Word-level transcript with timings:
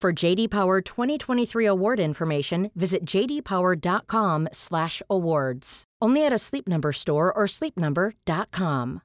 For 0.00 0.12
JD 0.24 0.48
Power 0.48 0.80
2023 0.80 1.66
award 1.66 2.00
information, 2.00 2.70
visit 2.74 3.04
jdpower.com/awards. 3.04 5.84
Only 6.00 6.24
at 6.26 6.32
a 6.32 6.38
Sleep 6.38 6.66
Number 6.66 6.90
store 6.92 7.30
or 7.30 7.46
sleepnumber.com. 7.46 9.00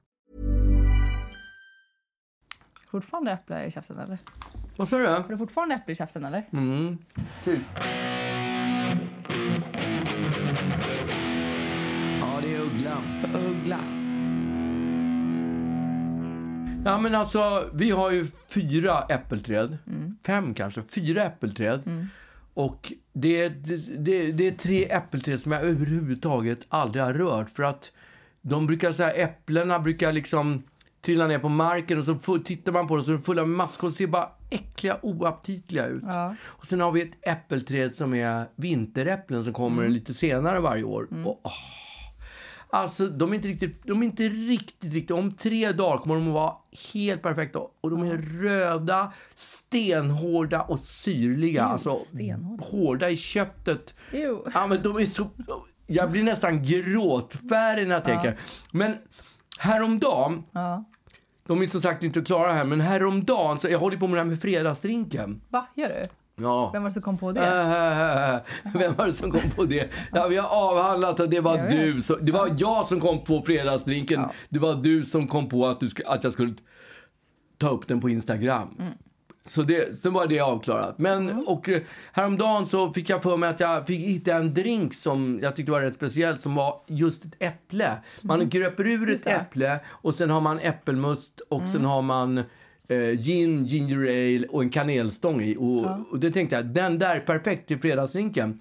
Fortfarande 2.90 3.32
äpple 3.32 3.66
i 3.66 3.70
käften 3.70 3.98
eller? 3.98 4.18
Vad 4.76 4.88
sa 4.88 4.98
du? 4.98 5.06
Har 5.06 5.24
du 5.28 5.38
fortfarande 5.38 5.74
äpple 5.74 5.92
i 5.92 5.96
käften 5.96 6.24
eller? 6.24 6.42
Mm. 6.52 6.98
Typ. 7.44 7.62
Ja, 12.20 12.40
det 12.42 12.54
är 12.54 12.60
uggla. 12.60 12.96
Uggla. 13.50 13.78
Ja, 16.86 16.98
men 16.98 17.14
alltså, 17.14 17.64
vi 17.72 17.90
har 17.90 18.10
ju 18.10 18.26
fyra 18.48 18.98
äppelträd. 19.08 19.78
Fem 20.26 20.54
kanske. 20.54 20.82
Fyra 20.82 21.24
äppelträd. 21.24 21.82
Och 22.54 22.92
det, 23.12 23.48
det, 23.48 24.32
det, 24.32 24.46
är 24.46 24.50
tre 24.50 24.84
äppelträd 24.84 25.40
som 25.40 25.52
jag 25.52 25.62
överhuvudtaget 25.62 26.66
aldrig 26.68 27.04
har 27.04 27.14
rört. 27.14 27.50
För 27.50 27.62
att 27.62 27.92
de 28.42 28.66
brukar 28.66 28.92
säga 28.92 29.10
äpplena 29.10 29.78
brukar 29.78 30.12
liksom 30.12 30.62
trilla 31.04 31.26
ner 31.26 31.38
på 31.38 31.48
marken 31.48 31.98
och 31.98 32.04
så 32.04 32.14
full, 32.14 32.44
tittar 32.44 32.72
man 32.72 32.88
på 32.88 32.96
dem 32.96 33.04
så 33.04 33.10
är 33.10 33.16
de 33.16 33.22
fulla 33.22 33.44
med 33.44 33.56
maskor. 33.56 33.88
De 33.88 33.94
ser 33.94 34.06
bara 34.06 34.28
äckliga, 34.50 34.98
oaptitliga 35.02 35.86
ut. 35.86 36.02
Och 36.44 36.66
sen 36.66 36.80
har 36.80 36.92
vi 36.92 37.02
ett 37.02 37.28
äppelträd 37.28 37.94
som 37.94 38.14
är 38.14 38.44
vinteräpplen 38.56 39.44
som 39.44 39.52
kommer 39.52 39.88
lite 39.88 40.14
senare 40.14 40.60
varje 40.60 40.84
år. 40.84 41.08
Och, 41.26 41.40
åh, 41.44 41.52
Alltså, 42.70 43.06
de 43.06 43.30
är 43.32 43.36
inte 43.36 43.48
riktigt, 43.48 43.82
de 43.84 44.02
är 44.02 44.06
inte 44.06 44.22
riktigt, 44.22 44.92
riktigt... 44.94 45.10
Om 45.10 45.32
tre 45.32 45.72
dagar 45.72 45.98
kommer 45.98 46.14
de 46.14 46.28
att 46.28 46.34
vara 46.34 46.54
helt 46.94 47.22
perfekta. 47.22 47.58
Och 47.80 47.90
de 47.90 48.02
är 48.02 48.18
röda, 48.42 49.12
stenhårda 49.34 50.62
och 50.62 50.80
syrliga. 50.80 51.64
alltså, 51.64 51.94
stenhårda. 51.94 52.64
hårda 52.64 53.10
i 53.10 53.16
köttet. 53.16 53.94
Jo. 54.12 54.46
Ja, 54.54 54.66
men 54.66 54.82
de 54.82 54.96
är 54.96 55.06
så... 55.06 55.30
Jag 55.86 56.10
blir 56.10 56.22
nästan 56.22 56.64
gråtfärdig 56.64 57.88
när 57.88 57.94
jag 57.94 58.04
tänker. 58.04 58.38
Men 58.72 58.94
häromdagen... 59.58 60.42
De 61.46 61.62
är 61.62 61.66
som 61.66 61.80
sagt 61.80 62.02
inte 62.02 62.20
klara 62.20 62.52
här, 62.52 62.64
men 62.64 62.80
häromdagen... 62.80 63.58
Så 63.58 63.68
jag 63.68 63.78
håller 63.78 63.96
på 63.96 64.06
med 64.06 64.16
det 64.16 64.20
här 64.20 64.28
med 64.28 64.40
fredagsdrinken. 64.40 65.40
Va, 65.48 65.66
gör 65.74 65.88
du? 65.88 66.08
Ja. 66.40 66.70
Vem 66.72 66.82
var 66.82 66.90
det 66.90 66.94
som 66.94 67.02
kom 67.02 67.18
på 67.18 67.32
det? 67.32 67.40
Äh, 67.40 68.38
Vem 68.74 68.94
var 68.94 69.06
det 69.06 69.12
som 69.12 69.30
kom 69.30 69.50
på 69.56 69.64
det? 69.64 69.88
Ja, 70.12 70.26
vi 70.28 70.36
har 70.36 70.48
avhandlat 70.48 71.20
och 71.20 71.28
det 71.30 71.40
var 71.40 71.58
du. 71.70 72.02
Som, 72.02 72.16
det 72.20 72.32
var 72.32 72.54
jag 72.58 72.86
som 72.86 73.00
kom 73.00 73.24
på 73.24 73.42
fredagsdrinken. 73.42 74.20
Det 74.48 74.58
var 74.58 74.74
du 74.74 75.04
som 75.04 75.28
kom 75.28 75.48
på 75.48 75.66
att, 75.66 75.80
du, 75.80 75.86
sk- 75.86 76.06
att 76.06 76.24
jag 76.24 76.32
skulle 76.32 76.54
ta 77.58 77.68
upp 77.68 77.88
den 77.88 78.00
på 78.00 78.08
Instagram. 78.08 78.76
Mm. 78.78 78.92
Så 79.46 79.62
det, 79.62 79.98
så 79.98 80.10
var 80.10 80.26
det 80.26 80.40
avklarat. 80.40 80.98
Men 80.98 81.44
och 81.46 81.68
eh, 81.68 81.82
häromdagen 82.12 82.66
så 82.66 82.92
fick 82.92 83.10
jag 83.10 83.22
för 83.22 83.36
mig 83.36 83.50
att 83.50 83.60
jag 83.60 83.86
fick 83.86 84.00
hitta 84.00 84.32
en 84.34 84.54
drink 84.54 84.94
som 84.94 85.40
jag 85.42 85.56
tyckte 85.56 85.72
var 85.72 85.80
rätt 85.80 85.94
speciell 85.94 86.38
som 86.38 86.54
var 86.54 86.74
just 86.86 87.24
ett 87.24 87.36
äpple. 87.42 87.90
Man 88.22 88.48
gröper 88.48 88.86
ur 88.86 88.94
ett 88.94 89.02
Mm. 89.02 89.10
Just 89.12 89.24
det. 89.24 89.30
Mm. 89.30 89.42
äpple 89.42 89.80
och 89.88 90.14
sen 90.14 90.30
har 90.30 90.40
man 90.40 90.58
äppelmust 90.58 91.40
och 91.48 91.62
sen 91.72 91.84
har 91.84 92.02
man 92.02 92.42
eh, 92.88 92.98
gin, 93.20 93.66
ginger 93.66 93.96
ale 94.08 94.46
och 94.46 94.62
en 94.62 94.70
kanelstång 94.70 95.40
i. 95.42 95.56
Och, 95.58 96.12
och 96.12 96.18
det 96.20 96.30
tänkte 96.30 96.56
jag, 96.56 96.66
den 96.66 96.98
där 96.98 97.16
är 97.16 97.20
perfekt 97.20 97.68
till 97.68 97.80
fredagsdrinken. 97.80 98.60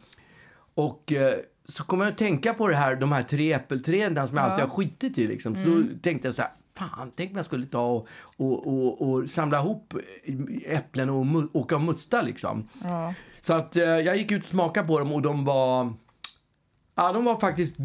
Och 0.75 1.11
eh, 1.13 1.33
så 1.67 1.83
kom 1.83 1.99
jag 2.01 2.09
att 2.09 2.17
tänka 2.17 2.53
på 2.53 2.67
det 2.67 2.75
här, 2.75 2.95
de 2.95 3.11
här 3.11 3.23
tre 3.23 3.53
äppelträden 3.53 4.27
som 4.27 4.37
jag 4.37 4.45
alltid 4.45 4.65
har 4.65 4.75
skitit 4.75 5.17
i. 5.17 5.27
Liksom. 5.27 5.55
Så 5.55 5.61
Mm. 5.71 5.99
tänkte 6.01 6.27
jag 6.27 6.35
så 6.35 6.41
här, 6.41 6.51
fan, 6.77 7.11
tänk 7.15 7.31
om 7.31 7.35
jag 7.37 7.45
skulle 7.45 7.65
ta 7.65 7.85
och, 7.91 8.07
och, 8.37 8.67
och, 8.67 9.01
och 9.09 9.29
samla 9.29 9.59
ihop 9.59 9.93
äpplen 10.67 11.09
och 11.09 11.25
åka 11.53 11.75
och 11.75 11.81
musta 11.81 12.21
liksom. 12.21 12.67
Så 13.41 13.53
att 13.53 13.75
eh, 13.77 13.83
jag 13.83 14.17
gick 14.17 14.31
ut 14.31 14.41
och 14.41 14.47
smakade 14.47 14.87
på 14.87 14.99
dem 14.99 15.11
och 15.13 15.21
de 15.21 15.45
var... 15.45 15.93
Ja, 16.97 17.11
de 17.11 17.25
var 17.25 17.37
faktiskt 17.37 17.77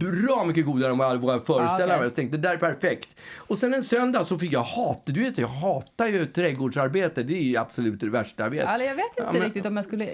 bra 0.00 0.44
mycket 0.46 0.64
godare 0.64 0.90
än 0.90 0.98
vad 0.98 1.10
jag 1.10 1.16
vågade 1.18 1.40
föreställa 1.44 1.84
okej. 1.84 1.96
mig. 1.96 2.06
Jag 2.06 2.14
tänkte, 2.14 2.36
det 2.36 2.48
där 2.48 2.54
är 2.54 2.58
perfekt. 2.58 3.16
Och 3.36 3.58
sen 3.58 3.74
en 3.74 3.82
söndag 3.82 4.24
så 4.24 4.38
fick 4.38 4.52
jag 4.52 4.62
hata, 4.62 5.12
du 5.12 5.22
vet 5.22 5.38
jag 5.38 5.48
hatar 5.48 6.06
ju 6.06 6.26
trädgårdsarbete. 6.26 7.22
Det 7.22 7.34
är 7.34 7.42
ju 7.42 7.56
absolut 7.56 8.00
det 8.00 8.10
värsta 8.10 8.42
jag 8.42 8.50
vet. 8.50 8.68
Eller 8.68 8.84
jag 8.84 8.94
vet 8.94 9.06
inte 9.06 9.22
Ja, 9.22 9.32
men- 9.32 9.42
riktigt 9.42 9.66
om 9.66 9.76
jag 9.76 9.84
skulle 9.84 10.10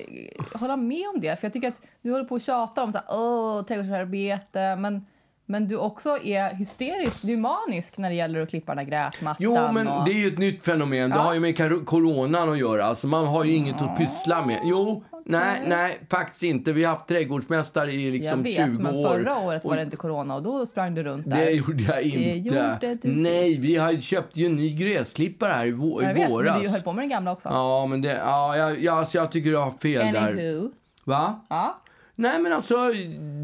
hålla 0.55 0.77
med 0.77 1.09
om 1.15 1.21
det. 1.21 1.41
För 1.41 1.47
jag 1.47 1.53
tycker 1.53 1.69
att 1.69 1.81
du 2.03 2.13
håller 2.13 2.25
på 2.25 2.35
och 2.35 2.41
tjatar 2.41 2.83
om 2.83 2.93
så 2.93 2.99
här, 2.99 3.07
åh, 3.19 3.63
trädgårdsarbete. 3.63 4.77
Men, 4.77 5.07
men 5.47 5.69
du 5.69 5.77
också 5.77 6.19
är 6.25 6.55
hysterisk, 6.55 7.19
du 7.23 7.33
är 7.33 7.37
manisk 7.37 7.99
när 7.99 8.09
det 8.09 8.15
gäller 8.15 8.41
att 8.43 8.51
klippa 8.51 8.75
den 8.75 8.87
gräsmattan. 8.87 9.37
Jo, 9.41 9.59
men 9.73 9.89
och... 9.89 10.05
det 10.05 10.11
är 10.11 10.21
ju 10.21 10.29
ett 10.29 10.39
nytt 10.39 10.65
fenomen. 10.65 11.11
Det 11.11 11.17
har 11.17 11.35
ju 11.35 11.41
med 11.41 11.87
coronan 11.87 12.49
att 12.53 12.59
göra. 12.59 12.83
Alltså, 12.85 13.07
man 13.07 13.27
har 13.27 13.45
ju 13.45 13.55
inget 13.55 13.83
att 13.83 13.97
pyssla 13.99 14.47
med. 14.47 14.61
Jo, 14.65 15.05
nej, 15.31 15.63
nej, 15.67 15.99
faktiskt 16.11 16.43
inte. 16.43 16.73
Vi 16.73 16.85
har 16.85 16.91
haft 16.95 17.07
trädgårdsmästare 17.09 17.93
i 17.93 18.11
liksom 18.11 18.39
jag 18.39 18.45
vet, 18.45 18.55
20 18.55 18.65
men 18.83 18.95
år. 18.95 19.09
förra 19.09 19.39
året 19.39 19.65
var 19.65 19.71
Och 19.71 19.77
det 19.77 19.83
inte 19.83 19.97
corona 19.97 20.35
och 20.35 20.43
då 20.43 20.67
sprang 20.67 20.95
du 20.95 21.03
runt 21.03 21.31
där. 21.31 21.37
Det 21.37 21.51
gjorde 21.51 21.83
jag 21.83 22.03
inte. 22.03 22.49
gjorde 22.49 22.99
du 23.03 23.09
Nej, 23.11 23.59
vi 23.61 23.77
har 23.77 24.01
köpt 24.01 24.37
ju 24.37 24.47
en 24.47 24.57
ny 24.57 24.75
gräsklippare 24.75 25.53
här 25.53 25.67
i, 25.67 25.73
vå- 25.73 26.03
jag 26.03 26.15
vet, 26.15 26.31
våras. 26.31 26.53
men 26.55 26.63
du 26.63 26.69
höll 26.69 26.81
på 26.83 26.93
med 26.93 27.03
den 27.03 27.09
gamla 27.09 27.33
också. 27.33 27.49
Ja, 27.49 27.87
men 27.87 28.03
det, 28.03 28.09
ja, 28.25 28.57
jag, 28.57 28.83
jag, 28.83 28.99
alltså, 28.99 29.19
jag 29.19 29.33
tycker 29.33 29.51
du 29.51 29.57
har 29.57 29.71
fel 29.71 30.13
där. 30.15 30.31
Anywho. 30.31 30.71
Va? 31.05 31.41
Ja. 31.49 31.83
Nej, 32.15 32.41
men 32.41 32.53
alltså, 32.53 32.75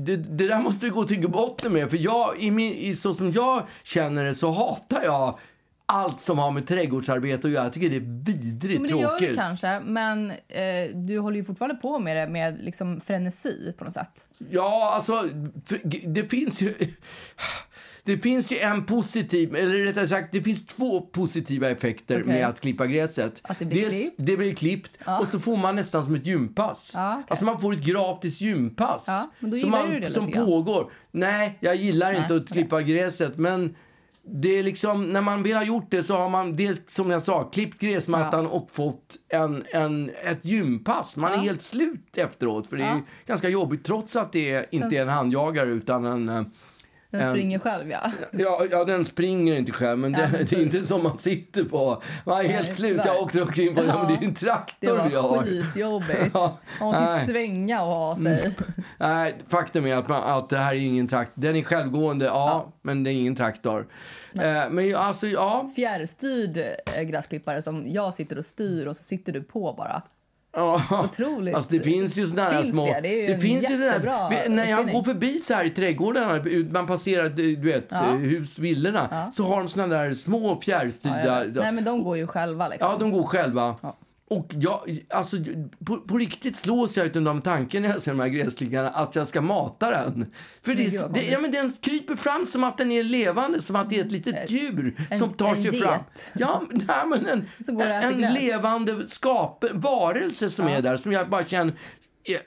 det, 0.07 0.17
det 0.17 0.49
där 0.49 0.61
måste 0.63 0.87
du 0.87 0.93
gå 0.93 1.05
till 1.05 1.31
botten 1.31 1.73
med. 1.73 1.91
För 1.91 1.97
jag, 1.97 2.29
i 2.39 2.51
min, 2.51 2.73
i, 2.73 2.95
så 2.97 3.15
som 3.15 3.33
jag 3.33 3.63
känner 3.83 4.25
det 4.25 4.35
så 4.35 4.51
hatar 4.53 5.01
jag 5.05 5.39
allt 5.87 6.21
som 6.21 6.39
har 6.39 6.51
med 6.51 6.67
trädgårdsarbete 6.67 7.47
att 7.47 7.53
göra. 7.53 7.65
Jag 7.65 7.73
tycker 7.73 7.91
det 7.91 7.97
är 7.97 8.25
vidrigt 8.35 8.81
Men 8.81 8.91
det 8.91 8.99
gör 8.99 9.09
tråkigt. 9.09 9.29
du 9.29 9.35
kanske, 9.35 9.81
men 9.81 10.31
eh, 10.31 10.91
du 10.95 11.19
håller 11.19 11.37
ju 11.37 11.45
fortfarande 11.45 11.75
på 11.75 11.99
med 11.99 12.17
det 12.17 12.27
med 12.33 12.59
liksom 12.65 13.01
frenesi 13.01 13.75
på 13.79 13.85
något 13.85 13.93
sätt. 13.95 14.11
Ja, 14.51 14.93
alltså, 14.95 15.29
det 16.07 16.31
finns 16.31 16.63
ju... 16.63 16.75
Det 18.05 18.19
finns 18.19 18.53
ju 18.53 18.59
en 18.59 18.85
positiv, 18.85 19.57
eller 19.57 19.75
rättare 19.85 20.09
sagt, 20.09 20.33
det 20.33 20.43
finns 20.43 20.67
två 20.67 21.01
positiva 21.01 21.71
effekter 21.71 22.15
Okej. 22.15 22.27
med 22.27 22.47
att 22.47 22.61
klippa 22.61 22.87
gräset. 22.87 23.41
Att 23.43 23.59
det 23.59 23.65
blir 23.65 23.81
Dels, 23.83 23.93
klippt. 23.93 24.15
det 24.17 24.37
blir 24.37 24.55
klippt 24.55 24.99
och 25.21 25.27
så 25.27 25.41
får 25.41 25.57
man 25.57 25.77
nästan 25.77 26.05
som 26.05 26.15
ett 26.15 26.27
gympass. 26.27 26.91
Ja, 26.95 27.13
okej. 27.13 27.25
Alltså 27.28 27.45
man 27.45 27.60
får 27.60 27.72
ett 27.72 27.78
gratis 27.84 28.41
gympass. 28.41 29.05
Ja, 29.07 29.31
som, 29.41 29.51
det 29.51 30.10
som 30.10 30.33
pågår. 30.33 30.93
Nej, 31.10 31.59
jag 31.60 31.77
gillar 31.77 32.13
inte 32.22 32.37
att 32.37 32.49
klippa 32.49 32.83
gräset, 32.83 33.37
men 33.37 33.77
det 34.28 34.59
är 34.59 34.63
liksom, 34.63 35.13
när 35.13 35.23
man 35.23 35.43
väl 35.43 35.53
har 35.53 35.65
gjort 35.65 35.91
det 35.91 36.03
så 36.03 36.17
har 36.17 36.28
man 36.28 36.57
dels, 36.57 36.81
som 36.87 37.11
jag 37.11 37.23
sa, 37.23 37.45
klippt 37.45 37.81
gräsmattan 37.81 38.47
och 38.47 38.71
fått 38.71 39.17
en, 39.28 39.65
en, 39.73 40.11
ett 40.25 40.45
gympass. 40.45 41.17
Man 41.17 41.33
är 41.33 41.37
helt 41.37 41.63
slut 41.63 42.17
efteråt, 42.17 42.67
för 42.67 42.77
det 42.77 42.84
är 42.84 43.03
ganska 43.27 43.49
jobbigt 43.49 43.84
trots 43.84 44.17
att 44.17 44.33
det 44.33 44.51
är, 44.51 44.67
inte 44.71 44.97
är 44.97 45.03
en 45.03 45.09
handjagare 45.09 45.69
utan 45.71 46.28
en... 46.28 46.51
Den 47.11 47.21
en- 47.21 47.33
springer 47.35 47.59
själv, 47.59 47.91
ja. 47.91 48.11
Ja, 48.33 48.63
ja, 48.71 48.85
den 48.85 49.05
springer 49.05 49.55
inte 49.57 49.73
själv, 49.73 49.99
men 49.99 50.13
det, 50.13 50.31
det 50.51 50.53
är 50.57 50.63
inte 50.63 50.87
som 50.87 51.03
man 51.03 51.19
sitter 51.19 51.65
på. 51.65 52.03
Man 52.27 52.41
är 52.41 52.49
helt 52.49 52.67
Nej, 52.67 52.77
slut. 52.77 52.91
tyvärr. 52.91 53.07
Jag 53.07 53.23
åkte 53.23 53.43
omkring 53.43 53.75
på 53.75 53.83
Ja. 53.85 54.07
det 54.09 54.15
är 54.15 54.29
en 54.29 54.35
Det 54.35 54.41
traktor 54.41 55.09
vi 55.11 55.15
har. 55.17 55.29
var 55.29 55.43
skitjobbigt. 55.43 56.31
Ja, 56.35 56.59
Man 56.81 56.89
måste 56.89 57.05
nej. 57.05 57.27
svänga 57.27 57.83
och 57.83 57.95
ha 57.95 58.17
sig. 58.17 58.55
Nej, 58.99 59.35
faktum 59.49 59.87
är 59.87 59.97
att, 59.97 60.09
man, 60.09 60.23
att 60.39 60.49
det 60.49 60.59
här 60.59 60.75
är 60.75 60.79
ingen 60.79 61.09
traktor. 61.09 61.43
Den 61.43 61.57
är 61.57 61.63
självgående, 61.63 62.25
ja, 62.25 62.73
men 62.83 63.05
det 63.05 63.11
är 63.11 63.13
ingen 63.13 63.37
traktor. 63.37 63.87
Eh, 64.35 64.71
men 64.71 64.97
alltså, 64.97 65.27
ja. 65.27 65.71
Fjärrstyrd 65.77 66.57
eh, 66.97 67.03
gräsklippare 67.03 67.63
som 67.63 67.85
jag 67.91 68.15
sitter 68.15 68.39
och 68.39 68.45
styr 68.47 68.87
och 68.87 68.97
så 68.97 69.03
sitter 69.05 69.33
du 69.33 69.43
på 69.43 69.75
bara. 69.79 70.03
Ja, 70.57 70.83
Otroligt. 71.05 71.55
Alltså 71.55 71.71
det 71.71 71.81
finns 71.81 72.17
ju 72.19 72.27
såna 72.27 72.43
här 72.45 72.63
Finns 72.63 72.75
små... 72.75 72.87
det? 72.87 73.01
Det 73.01 73.09
är 73.09 73.29
ju 73.29 73.35
en 73.35 73.41
finns 73.41 73.71
ju 73.71 73.77
vi- 73.77 74.49
När 74.49 74.71
jag 74.71 74.93
går 74.93 75.03
förbi 75.03 75.39
så 75.41 75.55
här 75.55 75.65
i 75.65 75.71
trädgårdarna, 75.71 76.45
man 76.71 76.87
passerar 76.87 77.29
du 77.29 77.57
vet, 77.57 77.87
Ja. 77.91 78.03
hus, 78.03 78.59
villorna, 78.59 79.29
så 79.35 79.43
har 79.45 79.59
de 79.59 79.69
såna 79.69 79.87
där 79.87 80.15
små 80.15 80.49
Ja, 80.49 80.61
fjärrstyrda... 80.61 81.45
vet. 81.45 81.55
Nej, 81.55 81.73
men 81.73 81.85
de 81.85 82.05
går 82.05 82.17
ju 82.17 82.27
själva 82.27 82.69
liksom. 82.69 82.91
Ja, 82.91 82.97
de 83.01 83.11
går 83.11 83.23
själva. 83.23 83.75
Ja. 83.83 83.97
Och 84.31 84.47
jag, 84.55 84.99
alltså, 85.11 85.37
på, 85.87 85.97
på 85.97 86.19
riktigt 86.19 86.57
slås 86.57 86.97
jag 86.97 87.28
av 87.28 87.41
tanken 87.41 87.83
när 87.83 87.89
jag 87.89 88.03
ser 88.03 88.11
de 88.11 88.21
här 88.21 88.28
gräsklickarna 88.28 88.89
att 88.89 89.17
jag 89.17 89.28
ska 89.28 89.41
mata 89.41 89.91
den. 89.91 90.33
För 90.63 90.75
det, 90.75 91.15
det, 91.15 91.23
ja, 91.31 91.41
men 91.41 91.53
den 91.53 91.73
kryper 91.81 92.15
fram 92.17 92.47
som 92.47 92.65
att 92.65 92.78
den 92.78 92.93
är 92.93 93.03
levande, 93.03 93.63
som 93.63 93.77
att 93.77 93.91
det 93.91 94.01
är 94.01 94.05
ett 94.05 94.13
litet 94.13 94.51
djur 94.51 95.07
en- 95.11 95.19
som 95.19 95.33
tar 95.33 95.49
en 95.55 95.63
sig 95.63 95.78
fram. 95.81 95.93
get. 95.93 96.28
Ja, 96.33 96.63
men- 96.71 96.83
nej, 96.89 97.07
men 97.07 97.27
en, 97.27 97.47
en 98.25 98.34
levande 98.34 99.09
skape, 99.09 99.69
varelse 99.73 100.51
som 100.51 100.67
är 100.69 100.83
där, 100.83 100.97
som 100.97 101.13
jag 101.13 101.29
bara 101.31 101.45
känner... 101.45 101.75
är- 102.25 102.41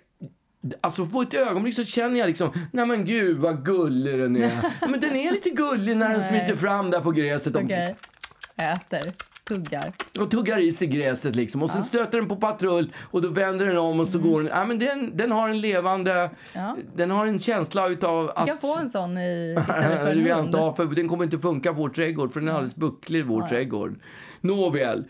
Alltså 0.81 1.05
på 1.05 1.21
ett 1.21 1.33
ögonblick 1.33 1.75
så 1.75 1.83
känner 1.83 2.19
jag 2.19 2.27
liksom, 2.27 2.51
nej 2.73 2.85
men 2.85 3.05
gud 3.05 3.37
vad 3.37 3.65
gullig 3.65 4.19
den 4.19 4.35
är. 4.35 4.51
men 4.89 4.99
den 4.99 5.15
är 5.15 5.31
lite 5.31 5.49
gullig 5.49 5.97
när 5.97 6.09
den 6.09 6.21
smiter 6.21 6.55
fram 6.55 6.91
där 6.91 7.01
på 7.01 7.11
gräset. 7.11 7.55
Och- 7.55 7.61
Okej. 7.63 7.95
Äter. 8.57 9.01
Tuggar. 9.49 9.93
och 10.19 10.31
tuggar 10.31 10.59
i 10.59 10.71
sig 10.71 10.87
gräset 10.87 11.35
liksom. 11.35 11.63
Och 11.63 11.71
så 11.71 11.81
stöter 11.81 12.17
den 12.17 12.27
på 12.27 12.35
patrull 12.35 12.93
och 13.11 13.21
då 13.21 13.27
vänder 13.29 13.65
den 13.65 13.77
om 13.77 13.99
och 13.99 14.07
så 14.07 14.19
går 14.19 14.41
den. 14.41 14.51
Ja, 14.53 14.65
men 14.65 14.79
den, 14.79 15.17
den 15.17 15.31
har 15.31 15.49
en 15.49 15.61
levande... 15.61 16.13
Mm. 16.13 16.29
Ja. 16.55 16.77
Den 16.95 17.11
har 17.11 17.27
en 17.27 17.39
känsla 17.39 17.87
utav 17.87 18.31
att... 18.35 18.45
Du 18.45 18.51
kan 18.51 18.61
få 18.61 18.77
en 18.77 18.89
sån 18.89 19.17
i, 19.17 19.55
istället 19.59 19.99
för 20.01 20.11
en 20.11 20.31
hund. 20.31 20.45
inte 20.45 20.57
ha, 20.57 20.73
för 20.73 20.85
den 20.85 21.07
kommer 21.07 21.23
inte 21.23 21.39
funka 21.39 21.73
på 21.73 21.79
vår 21.79 21.89
trädgård 21.89 22.31
för 22.33 22.39
den 22.39 22.49
är 22.49 22.53
alldeles 22.53 22.75
bucklig, 22.75 23.25
vår 23.25 23.41
trädgård. 23.41 23.99
Nåväl. 24.41 25.03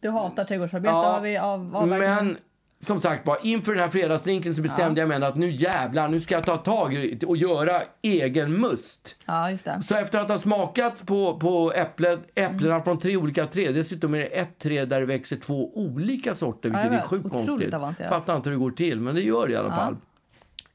Du 0.00 0.10
hatar 0.10 0.44
trädgårdsarbete 0.44 0.92
Ja, 0.92 1.12
har 1.12 1.20
vi 1.20 1.36
av. 1.36 1.88
Men 1.88 2.36
som 2.80 3.00
sagt 3.00 3.26
var, 3.26 3.38
inför 3.42 3.72
den 3.72 3.80
här 3.80 3.90
fredagsdrinken 3.90 4.54
så 4.54 4.62
bestämde 4.62 5.00
jag 5.00 5.08
mig 5.08 5.22
att 5.24 5.36
nu 5.36 5.50
jävlar, 5.50 6.08
nu 6.08 6.20
ska 6.20 6.34
jag 6.34 6.44
ta 6.44 6.56
tag 6.56 6.94
i 6.94 7.18
och 7.26 7.36
göra 7.36 7.72
egen 8.02 8.60
must. 8.60 9.16
Ja, 9.26 9.50
just 9.50 9.64
det. 9.64 9.82
Så 9.82 9.94
efter 9.94 10.18
att 10.18 10.28
ha 10.28 10.38
smakat 10.38 11.06
på, 11.06 11.38
på 11.38 11.72
äpplet, 11.72 12.20
äpplena 12.38 12.74
Mm. 12.74 12.84
från 12.84 12.98
tre 12.98 13.16
olika 13.16 13.46
träd, 13.46 13.74
dessutom 13.74 14.14
är 14.14 14.18
det 14.18 14.24
ett 14.26 14.58
träd 14.58 14.88
där 14.88 15.00
det 15.00 15.06
växer 15.06 15.36
två 15.36 15.78
olika 15.78 16.34
sorter, 16.34 16.68
vilket 16.68 16.84
jag 16.86 16.94
är 16.94 17.06
sjukt 17.06 17.30
konstigt. 17.30 17.74
avancerat. 17.74 18.10
Fattar 18.10 18.36
inte 18.36 18.48
hur 18.50 18.56
det 18.56 18.60
går 18.60 18.70
till, 18.70 19.00
men 19.00 19.14
det 19.14 19.22
gör 19.22 19.46
det 19.46 19.52
i 19.52 19.56
alla 19.56 19.74
fall. 19.74 19.96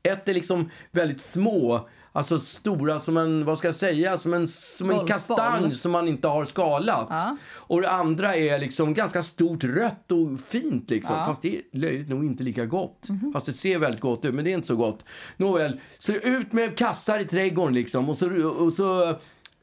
Ett 0.04 0.30
är 0.30 0.34
liksom 0.34 0.70
väldigt 0.92 1.22
små, 1.22 1.90
alltså 2.14 2.40
stora 2.40 3.00
som 3.00 3.18
en, 3.18 3.46
vad 3.46 3.58
ska 3.58 3.68
jag 3.68 3.76
säga, 3.76 4.18
som 4.18 4.34
en, 4.34 4.48
som 4.48 4.90
en 4.90 5.08
kastanj 5.08 5.72
som 5.72 5.92
man 5.92 6.08
inte 6.08 6.28
har 6.28 6.46
skalat. 6.46 7.08
Ja. 7.10 7.38
Och 7.56 7.82
det 7.82 7.90
andra 7.90 8.36
är 8.36 8.60
liksom 8.60 8.94
ganska 8.94 9.24
stort, 9.24 9.64
rött 9.64 10.12
och 10.12 10.40
fint 10.40 10.90
liksom. 10.90 11.16
Ja. 11.16 11.26
Fast 11.26 11.42
det 11.42 11.56
är 11.56 11.62
löjligt 11.72 12.10
nog 12.10 12.26
inte 12.26 12.44
lika 12.44 12.66
gott. 12.66 13.08
Fast 13.34 13.46
det 13.46 13.54
ser 13.54 13.80
väldigt 13.80 14.02
gott 14.02 14.26
ut, 14.26 14.34
men 14.34 14.46
det 14.46 14.52
är 14.52 14.54
inte 14.54 14.68
så 14.68 14.76
gott. 14.76 15.06
Nåväl, 15.38 15.80
så 15.98 16.14
ut 16.14 16.54
med 16.54 16.78
kassar 16.78 17.20
i 17.20 17.26
trädgården 17.26 17.74
liksom. 17.74 18.10
Och 18.10 18.18
så, 18.18 18.48
och 18.48 18.74
så 18.74 19.16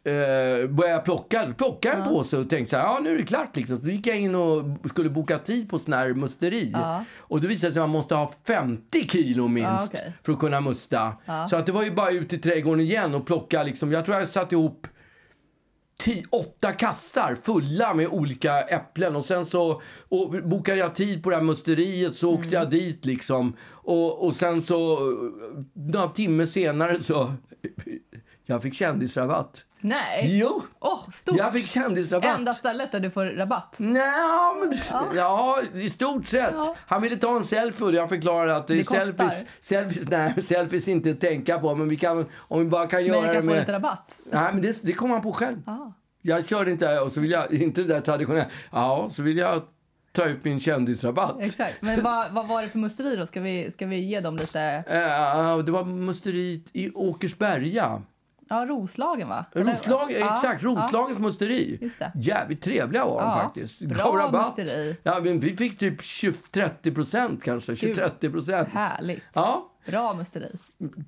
eh, 0.04 0.68
började 0.70 0.94
jag 0.94 1.04
plocka, 1.04 1.54
plocka 1.56 1.92
en 1.92 2.04
påse 2.04 2.38
och 2.38 2.50
tänkte 2.50 2.70
så 2.70 2.76
här, 2.76 2.84
ja 2.84 2.98
nu 3.02 3.14
är 3.14 3.18
det 3.18 3.24
klart 3.24 3.56
liksom. 3.56 3.78
Så 3.80 3.86
gick 3.86 4.06
jag 4.06 4.20
in 4.20 4.34
och 4.34 4.64
skulle 4.88 5.10
boka 5.10 5.38
tid 5.38 5.68
på 5.68 5.78
sån 5.78 5.92
här 5.92 6.14
musteri. 6.14 6.70
Ja. 6.72 7.04
Och 7.18 7.40
det 7.40 7.46
visade 7.48 7.72
sig 7.72 7.80
att 7.82 7.88
man 7.88 7.96
måste 7.98 8.14
ha 8.14 8.32
50 8.46 9.08
kilo 9.08 9.48
minst 9.48 9.70
Ja, 9.70 9.84
okej. 9.86 10.12
för 10.22 10.32
att 10.32 10.38
kunna 10.38 10.60
musta. 10.60 11.12
Så 11.50 11.56
att 11.56 11.66
det 11.66 11.72
var 11.72 11.82
ju 11.82 11.90
bara 11.90 12.10
ut 12.10 12.32
i 12.32 12.38
trädgården 12.38 12.80
igen 12.80 13.14
och 13.14 13.26
plocka 13.26 13.62
liksom, 13.62 13.92
jag 13.92 14.04
tror 14.04 14.16
jag 14.16 14.28
satt 14.28 14.52
ihop 14.52 14.86
åtta 16.30 16.72
kassar 16.72 17.34
fulla 17.34 17.94
med 17.94 18.08
olika 18.08 18.60
äpplen. 18.60 19.16
Och 19.16 19.24
sen 19.24 19.44
så 19.44 19.82
och 20.08 20.30
bokade 20.42 20.78
jag 20.78 20.94
tid 20.94 21.22
på 21.22 21.30
det 21.30 21.36
här 21.36 21.42
musteriet 21.42 22.16
så 22.16 22.30
åkte 22.34 22.54
jag 22.54 22.70
dit 22.70 23.04
liksom. 23.04 23.56
Och, 23.70 24.24
och 24.26 24.34
sen 24.34 24.62
så 24.62 24.98
några 25.74 26.08
timmar 26.08 26.46
senare 26.46 27.02
så 27.02 27.34
jag 28.46 28.62
fick 28.62 28.74
kändisrabatt. 28.74 29.64
Nej. 29.80 30.38
Jo, 30.38 30.62
Åh, 30.80 31.08
stort. 31.12 31.36
jag 31.38 31.52
fick 31.52 31.66
kändisrabatt. 31.66 32.38
Enda 32.38 32.54
stället 32.54 32.92
där 32.92 33.00
du 33.00 33.10
får 33.10 33.24
rabatt. 33.24 33.76
Nej, 33.78 34.02
men, 34.60 34.78
ja. 35.16 35.58
i 35.74 35.90
stort 35.90 36.26
sett. 36.26 36.50
Ja. 36.54 36.76
Han 36.86 37.02
ville 37.02 37.16
ta 37.16 37.36
en 37.36 37.44
selfie 37.44 37.86
och 37.86 37.94
jag 37.94 38.08
förklarade 38.08 38.56
att 38.56 38.66
Det 38.66 38.82
kostar. 38.82 39.04
selfies, 39.04 39.44
selfies, 39.60 40.08
nej, 40.08 40.42
selfies 40.42 40.88
inte 40.88 41.10
att 41.10 41.20
tänka 41.20 41.58
på. 41.58 41.74
Men 41.74 41.88
vi 41.88 41.96
kan, 41.96 42.26
om 42.38 42.58
vi 42.58 42.64
bara 42.64 42.86
kan 42.86 42.96
Men 43.00 43.06
göra 43.06 43.16
jag 43.18 43.28
det 43.28 43.34
kan 43.34 43.42
få 43.42 43.46
med... 43.46 43.58
lite 43.58 43.72
rabatt. 43.72 44.20
Nej, 44.30 44.50
men 44.52 44.62
det, 44.62 44.82
det 44.82 44.92
kom 44.92 45.10
han 45.10 45.22
på 45.22 45.32
själv. 45.32 45.62
Ja. 45.66 45.92
Jag 46.22 46.48
körde 46.48 46.70
inte, 46.70 47.00
och 47.00 47.12
så 47.12 47.20
vill 47.20 47.30
jag, 47.30 47.52
inte 47.52 47.82
det 47.82 47.88
där 47.88 48.00
traditionella. 48.00 48.46
Ja, 48.72 49.08
så 49.10 49.22
vill 49.22 49.36
jag 49.36 49.62
ta 50.12 50.24
ut 50.24 50.44
min 50.44 50.60
kändisrabatt. 50.60 51.36
Exakt. 51.40 51.82
Men 51.82 52.02
vad, 52.02 52.32
vad 52.32 52.48
var 52.48 52.62
det 52.62 52.68
för 52.68 52.78
musteri 52.78 53.16
då? 53.16 53.26
Ska 53.26 53.40
vi, 53.40 53.70
ska 53.70 53.86
vi 53.86 53.96
ge 54.00 54.20
dem 54.20 54.36
lite... 54.36 54.60
Eh, 54.86 55.58
det 55.58 55.72
var 55.72 55.84
musteriet 55.84 56.64
i 56.72 56.90
Åkersberga. 56.94 58.02
Ja, 58.52 58.66
Roslagen 58.66 59.28
va? 59.28 59.44
Eller- 59.54 59.72
Roslag, 59.72 60.12
Ja, 60.20 60.34
exakt, 60.34 60.62
Roslagens 60.64 61.18
musteri. 61.18 61.78
Just 61.80 61.98
det. 61.98 62.12
Jävligt 62.14 62.62
trevliga 62.62 63.04
var 63.06 63.20
de 63.22 63.28
Ja, 63.28 63.38
faktiskt. 63.38 63.80
bra 63.80 64.16
rabatt. 64.18 64.56
musteri. 64.58 64.96
Ja, 65.02 65.20
men 65.22 65.40
vi 65.40 65.56
fick 65.56 65.78
typ 65.78 66.00
20-30 66.02 66.94
procent 66.94 67.42
kanske. 67.44 67.72
20-30 67.74 68.30
procent. 68.30 68.68
Härligt. 68.68 69.22
Ja, 69.32 69.66
Bra 69.86 70.14
musteri. 70.14 70.48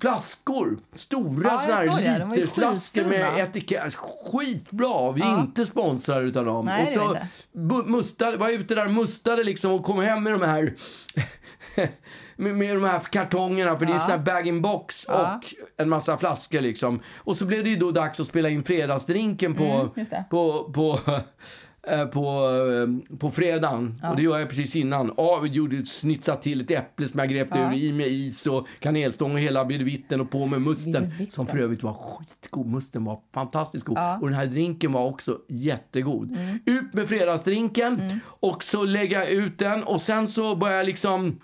flaskor. 0.01 0.77
Stora 0.93 1.49
Ja, 1.51 1.59
såna 1.59 1.73
här 1.73 2.29
literflaskor 2.29 3.05
med 3.05 3.37
etikett. 3.39 3.95
Skitbra. 4.31 5.11
Vi 5.11 5.21
är 5.21 5.25
Ja. 5.25 5.39
inte 5.41 5.65
sponsrade 5.65 6.21
utav 6.27 6.45
dem. 6.45 6.65
Nej, 6.65 6.97
och 6.97 7.17
så 7.17 7.17
mustade, 7.85 8.37
var 8.37 8.49
ute 8.49 8.75
där 8.75 8.89
mustade 8.89 9.43
liksom 9.43 9.71
och 9.71 9.83
kom 9.83 10.01
hem 10.01 10.23
med 10.23 10.33
de 10.33 10.41
här 10.45 10.73
med, 12.37 12.55
med 12.55 12.75
de 12.75 12.83
här 12.83 12.99
kartongerna, 12.99 13.79
för 13.79 13.85
det 13.85 13.91
är 13.91 13.95
Ja. 13.95 14.01
sån 14.01 14.11
här 14.11 14.17
bag-in-box 14.17 15.05
Ja. 15.07 15.35
och 15.37 15.53
en 15.81 15.89
massa 15.89 16.17
flaskor 16.17 16.61
liksom. 16.61 16.99
Och 17.17 17.37
så 17.37 17.45
blev 17.45 17.63
det 17.63 17.69
ju 17.69 17.75
då 17.75 17.91
dags 17.91 18.19
att 18.19 18.27
spela 18.27 18.49
in 18.49 18.63
fredagsdrinken 18.63 19.55
på, 19.55 19.63
Mm, 19.63 19.89
på, 20.29 20.63
på, 20.73 20.99
eh, 21.87 22.05
på, 22.05 22.49
eh, 23.11 23.17
på 23.17 23.29
fredagen. 23.29 24.01
Och 24.09 24.15
det 24.15 24.21
gör 24.23 24.39
jag 24.39 24.49
precis 24.49 24.75
innan. 24.75 25.13
Ja, 25.17 25.39
vi 25.43 25.49
gjorde 25.49 25.85
snitsat 25.85 26.41
till 26.41 26.61
ett 26.61 26.71
äpple 26.71 27.07
som 27.07 27.19
jag 27.19 27.29
grep 27.29 27.47
Ja. 27.51 27.73
ur, 27.73 27.77
i 27.77 27.93
med 27.93 28.07
is 28.07 28.47
och 28.47 28.67
kanelstång 28.79 29.33
och 29.33 29.39
hela 29.39 29.65
bidevitten 29.65 30.21
och 30.21 30.31
på 30.31 30.45
med 30.45 30.61
musten. 30.61 31.11
Som 31.29 31.47
för 31.47 31.57
övrigt 31.57 31.83
var 31.83 31.93
skitgod. 31.93 32.67
Musten 32.67 33.05
var 33.05 33.19
fantastiskt 33.33 33.85
god. 33.85 33.97
Ja. 33.97 34.09
Mm. 34.09 34.21
Och 34.21 34.29
den 34.29 34.37
här 34.39 34.45
drinken 34.45 34.91
var 34.91 35.05
också 35.05 35.37
jättegod. 35.49 36.37
Ut 36.65 36.93
med 36.93 37.09
fredagsdrinken 37.09 38.19
och 38.25 38.63
så 38.63 38.83
lägga 38.83 39.27
ut 39.27 39.57
den 39.59 39.83
och 39.83 40.01
sen 40.01 40.27
så 40.27 40.55
börjar 40.55 40.75
jag 40.77 40.85
liksom 40.85 41.39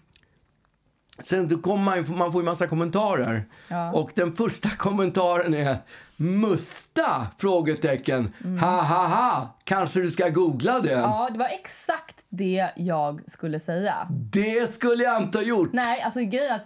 Sen 1.24 1.48
då 1.48 1.58
kommer 1.58 1.84
man, 1.84 2.18
man 2.18 2.32
får 2.32 2.42
ju 2.42 2.46
massa 2.46 2.68
kommentarer. 2.68 3.46
Ja. 3.68 3.92
Och 3.92 4.12
den 4.16 4.36
första 4.36 4.70
kommentaren 4.70 5.54
är 5.54 5.78
Musta? 6.18 7.28
Frågetecken. 7.38 8.34
Ha, 8.62 8.82
ha, 8.82 9.08
ha. 9.08 9.58
Kanske 9.64 10.00
du 10.00 10.12
ska 10.12 10.30
googla 10.30 10.80
det? 10.80 10.92
Ja, 10.92 11.30
det 11.32 11.40
var 11.40 11.48
exakt 11.48 12.26
det 12.30 12.72
jag 12.76 13.22
skulle 13.28 13.60
säga. 13.60 13.96
Det 14.10 14.70
skulle 14.70 15.04
jag 15.04 15.22
inte 15.22 15.38
ha 15.38 15.46
gjort. 15.46 15.74
Nej, 15.74 16.02
alltså 16.02 16.20
grejen 16.20 16.56
att 16.56 16.66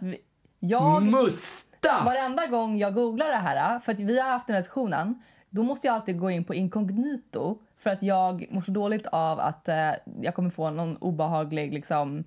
jag... 0.60 1.04
Musta! 1.04 2.04
Varenda 2.06 2.48
gång 2.48 2.78
jag 2.78 2.94
googlar 2.94 3.30
det 3.30 3.36
här, 3.36 3.80
för 3.80 3.92
att 3.92 4.00
vi 4.00 4.20
har 4.20 4.30
haft 4.30 4.48
den 4.48 4.54
här 4.54 4.62
diskussionen, 4.62 5.24
då 5.50 5.64
måste 5.64 5.88
jag 5.88 5.94
alltid 5.94 6.20
gå 6.20 6.32
in 6.32 6.44
på 6.44 6.54
inkognito 6.54 7.58
för 7.78 7.90
att 7.90 8.04
jag 8.04 8.48
mår 8.52 8.62
så 8.62 8.72
dåligt 8.72 9.08
av 9.08 9.40
att 9.40 9.70
eh, 9.70 9.92
jag 10.22 10.36
kommer 10.36 10.50
få 10.50 10.70
någon 10.70 10.98
obehaglig 10.98 11.74
liksom, 11.74 12.24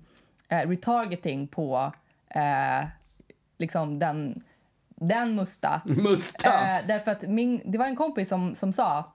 eh, 0.49 0.69
retargeting 0.69 1.47
på 1.47 1.91
eh, 2.29 2.87
liksom 3.57 3.99
den, 3.99 4.43
den 4.89 5.35
musta. 5.35 5.81
Musta! 5.85 6.49
Eh, 6.49 6.87
därför 6.87 7.11
att 7.11 7.21
min, 7.21 7.61
det 7.65 7.77
var 7.77 7.85
en 7.85 7.95
kompis 7.95 8.29
som, 8.29 8.55
som 8.55 8.73
sa, 8.73 9.13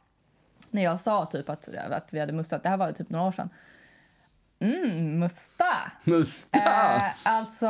när 0.70 0.82
jag 0.82 1.00
sa 1.00 1.26
typ 1.26 1.48
att, 1.48 1.68
att 1.90 2.12
vi 2.12 2.20
hade 2.20 2.32
mustat, 2.32 2.62
det 2.62 2.68
här 2.68 2.76
var 2.76 2.92
typ 2.92 3.10
några 3.10 3.24
år 3.24 3.32
sedan. 3.32 3.50
Mm, 4.62 5.18
musta! 5.18 5.64
Musta! 6.04 6.58
Eh, 6.58 7.02
alltså, 7.22 7.68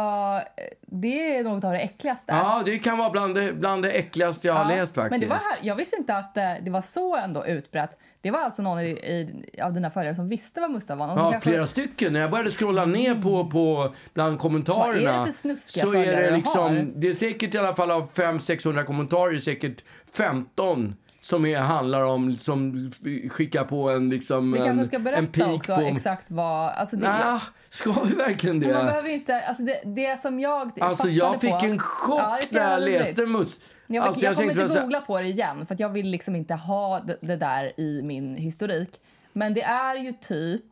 det 0.81 1.37
är 1.37 1.45
något 1.45 1.65
av 1.65 1.73
det 1.73 1.79
äckligaste. 1.79 2.33
Ja, 2.33 2.63
det 2.65 2.79
kan 2.79 2.99
vara 2.99 3.11
bland 3.11 3.35
det, 3.35 3.53
bland 3.53 3.83
det 3.83 3.91
äckligaste 3.91 4.47
jag 4.47 4.55
har 4.55 4.73
Ja, 4.73 4.77
läst 4.77 4.95
faktiskt. 4.95 5.11
Men 5.11 5.21
det 5.21 5.27
var 5.27 5.41
jag 5.63 5.77
visste 5.77 5.97
inte 5.97 6.17
att 6.17 6.37
eh, 6.37 6.53
det 6.63 6.71
var 6.71 6.83
så 6.83 7.17
ändå 7.17 7.47
utbrett. 7.47 7.99
Det 8.23 8.31
var 8.31 8.39
alltså 8.39 8.63
någon 8.63 8.81
i, 8.81 8.85
i, 8.91 9.61
av 9.63 9.73
dina 9.73 9.91
följare 9.91 10.15
som 10.15 10.29
visste 10.29 10.61
vad 10.61 10.71
musta 10.71 10.97
var. 10.97 11.07
Någon 11.07 11.19
Ja, 11.19 11.31
kanske- 11.31 11.51
flera 11.51 11.67
stycken. 11.67 12.13
När 12.13 12.21
jag 12.21 12.31
började 12.31 12.51
scrolla 12.51 12.85
ner 12.85 13.15
på, 13.15 13.51
på 13.51 13.95
bland 14.15 14.39
kommentarerna 14.39 15.11
Vad 15.13 15.27
är 15.27 15.49
det 15.49 15.59
så 15.59 15.95
är 15.95 16.17
det 16.17 16.37
liksom, 16.37 16.93
det 16.97 17.09
är 17.09 17.15
säkert 17.15 17.55
i 17.55 17.59
alla 17.59 17.75
fall 17.75 17.91
av 17.91 18.13
500-600 18.13 18.85
kommentarer, 18.85 19.39
säkert 19.39 19.85
15 20.17 20.95
som 21.23 21.47
är, 21.47 21.59
handlar 21.59 22.05
om, 22.05 22.33
som 22.33 22.91
skickar 23.31 23.65
på 23.65 23.91
en 23.91 24.11
liksom 24.11 24.53
Vi 24.53 24.59
en, 24.59 24.65
kanske 24.65 24.87
ska 24.87 24.97
en 24.97 25.05
berätta 25.05 25.27
peak 25.27 25.55
också 25.55 25.75
på... 25.75 25.81
exakt 25.81 26.31
vad... 26.31 26.71
Alltså 26.71 26.97
det, 26.97 27.09
Nej, 27.09 27.41
ska 27.69 27.93
vi 28.05 28.15
verkligen 28.15 28.59
men 28.59 28.73
man 28.73 28.85
det? 28.85 28.91
behöver 28.91 29.09
inte... 29.09 29.41
Alltså 29.41 29.63
det, 29.63 29.83
det 29.85 30.21
som 30.21 30.41
jag 30.41 30.73
Alltså 30.81 31.09
jag 31.09 31.41
fick 31.41 31.51
på, 31.51 31.67
en 31.67 31.79
chock 31.79 32.21
Ja, 32.21 32.39
det 32.51 32.59
när 32.59 32.71
jag 32.71 32.83
läste. 32.83 33.27
Must. 33.27 33.63
Jag, 33.87 34.07
alltså, 34.07 34.25
jag, 34.25 34.35
kommer 34.35 34.49
tänkte 34.49 34.65
inte 34.65 34.81
googla 34.81 35.01
på 35.01 35.19
det 35.19 35.27
igen 35.27 35.67
för 35.67 35.75
att 35.75 35.81
jag 35.81 35.89
vill 35.89 36.07
liksom 36.07 36.37
inte 36.37 36.55
ha 36.55 37.01
det, 37.01 37.17
det 37.21 37.37
där 37.37 37.81
i 37.81 38.03
min 38.03 38.37
historik. 38.37 38.91
Men 39.33 39.55
det 39.55 39.63
är 39.63 39.97
ju 39.97 40.13
typ 40.13 40.65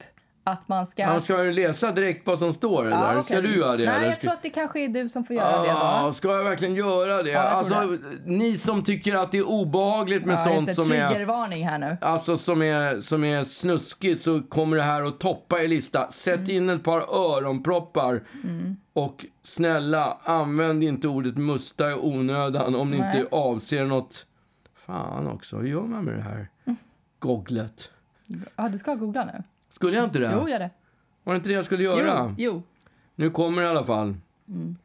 att 0.45 0.69
man 0.69 0.87
ska... 0.87 1.03
Ja, 1.03 1.21
ska 1.21 1.37
läsa 1.37 1.93
direkt 1.93 2.27
vad 2.27 2.39
som 2.39 2.55
står? 2.55 2.89
Ja, 2.89 3.11
Ska 3.11 3.21
okej. 3.21 3.43
du 3.43 3.59
göra 3.59 3.77
det? 3.77 3.85
Nej, 3.87 3.95
eller? 3.97 4.05
jag 4.07 4.13
Ska- 4.15 4.21
tror 4.21 4.33
att 4.33 4.43
det 4.43 4.51
kanske 4.51 4.81
är 4.81 4.89
du 4.89 5.09
som 5.09 5.25
får 5.25 5.37
göra 5.37 5.63
det 5.63 5.73
Ah, 5.73 6.07
då. 6.07 6.13
ska 6.13 6.29
jag 6.29 6.45
verkligen 6.45 6.75
göra 6.75 7.23
det? 7.23 7.31
jag 7.31 7.45
alltså, 7.47 7.75
tror 7.75 7.99
ni 8.25 8.57
som 8.57 8.85
tycker 8.85 9.17
att 9.17 9.33
det 9.33 9.39
är 9.39 9.49
obehagligt 9.49 10.25
med 10.25 10.35
Ja, 10.39 10.45
sånt 10.45 10.67
det, 10.67 10.75
som 10.75 10.93
är, 10.93 11.65
här 11.65 11.79
nu. 11.79 11.97
alltså, 12.01 12.37
som, 12.37 12.63
är, 12.63 13.01
som 13.01 13.25
är 13.25 13.45
snuskigt 13.45 14.23
så 14.23 14.43
kommer 14.43 14.77
det 14.77 14.83
här 14.83 15.03
att 15.03 15.21
toppa 15.21 15.63
er 15.63 15.69
lista. 15.69 16.11
Sätt 16.11 16.39
Mm. 16.39 16.51
in 16.51 16.71
ett 16.71 16.85
par 16.85 17.01
öronproppar. 17.01 18.23
Och 18.93 19.27
snälla, 19.43 20.19
använd 20.25 20.85
inte 20.85 21.09
ordet 21.09 21.37
musta 21.37 21.91
i 21.91 21.95
onödan 21.95 22.75
om 22.75 22.91
ni 22.91 22.99
Nej. 22.99 23.17
inte 23.21 23.37
avser 23.37 23.85
något... 23.87 24.27
Fan 24.87 25.27
också, 25.29 25.57
hur 25.57 25.69
gör 25.69 25.83
man 25.83 26.05
med 26.05 26.15
det 26.17 26.23
här 26.23 26.49
gogglet? 27.19 27.91
Ja, 28.57 28.69
du 28.69 28.79
ska 28.79 28.95
googla 28.95 29.25
nu. 29.25 29.43
Skulle 29.81 29.97
jag 29.97 30.05
inte 30.05 30.19
det? 30.19 30.31
Jo, 30.35 30.49
gör 30.49 30.59
det. 30.59 30.71
Var 31.25 31.33
det 31.33 31.37
inte 31.37 31.49
det 31.49 31.55
jag 31.55 31.65
skulle 31.65 31.83
göra? 31.83 32.27
Jo, 32.29 32.35
jo. 32.39 32.63
Nu 33.15 33.31
kommer 33.31 33.63
det 33.63 33.69
i 33.69 33.71
alla 33.71 33.85
fall. 33.85 34.15
Mm. 34.49 34.77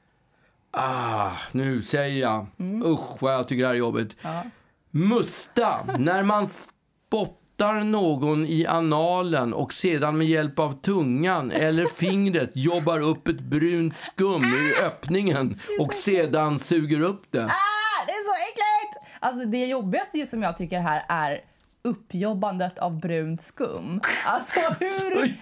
Ah, 0.72 1.32
nu 1.52 1.82
säger 1.82 2.22
jag. 2.22 2.46
Usch, 2.86 3.22
vad 3.22 3.34
jag 3.34 3.48
tycker 3.48 3.62
det 3.62 3.68
här 3.68 3.74
är 3.76 3.80
jobbigt. 3.80 4.16
Ja. 4.22 4.44
Musta, 4.92 5.86
när 5.98 6.24
man 6.24 6.48
spottar 6.48 7.84
någon 7.84 8.46
i 8.46 8.66
analen 8.66 9.54
och 9.54 9.74
sedan 9.74 10.18
med 10.18 10.28
hjälp 10.28 10.60
av 10.60 10.82
tungan 10.82 11.52
eller 11.52 11.86
fingret 11.86 12.52
jobbar 12.54 13.00
upp 13.00 13.28
ett 13.28 13.42
brunt 13.42 13.96
skum 13.96 14.44
ur 14.44 14.86
öppningen 14.86 15.60
och 15.80 15.94
sedan 15.94 16.60
suger 16.60 17.02
upp 17.02 17.22
det. 17.32 17.44
Ah, 17.46 18.06
det 18.08 18.12
är 18.12 18.24
så 18.24 18.52
äckligt! 18.52 19.14
Alltså 19.20 19.46
det 19.46 19.66
jobbigaste 19.66 20.26
som 20.26 20.44
jag 20.44 20.58
tycker 20.58 20.80
här 20.80 21.06
är 21.10 21.42
uppjobbandet 21.86 22.80
av 22.80 23.00
brunt 23.00 23.42
skum. 23.42 24.02
Alltså 24.26 24.60
hur 24.80 25.38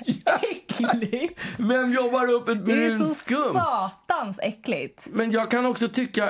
äckligt? 0.52 1.42
Vem 1.60 1.94
jobbar 1.94 2.32
upp 2.32 2.48
ett 2.48 2.66
Det 2.66 2.72
är 2.72 2.88
brunt 2.98 3.08
så 3.08 3.16
skum? 3.16 3.54
satans 3.54 4.40
äckligt. 4.44 5.08
Men 5.12 5.32
jag 5.32 5.52
kan 5.52 5.66
också 5.66 5.88
tycka, 5.88 6.30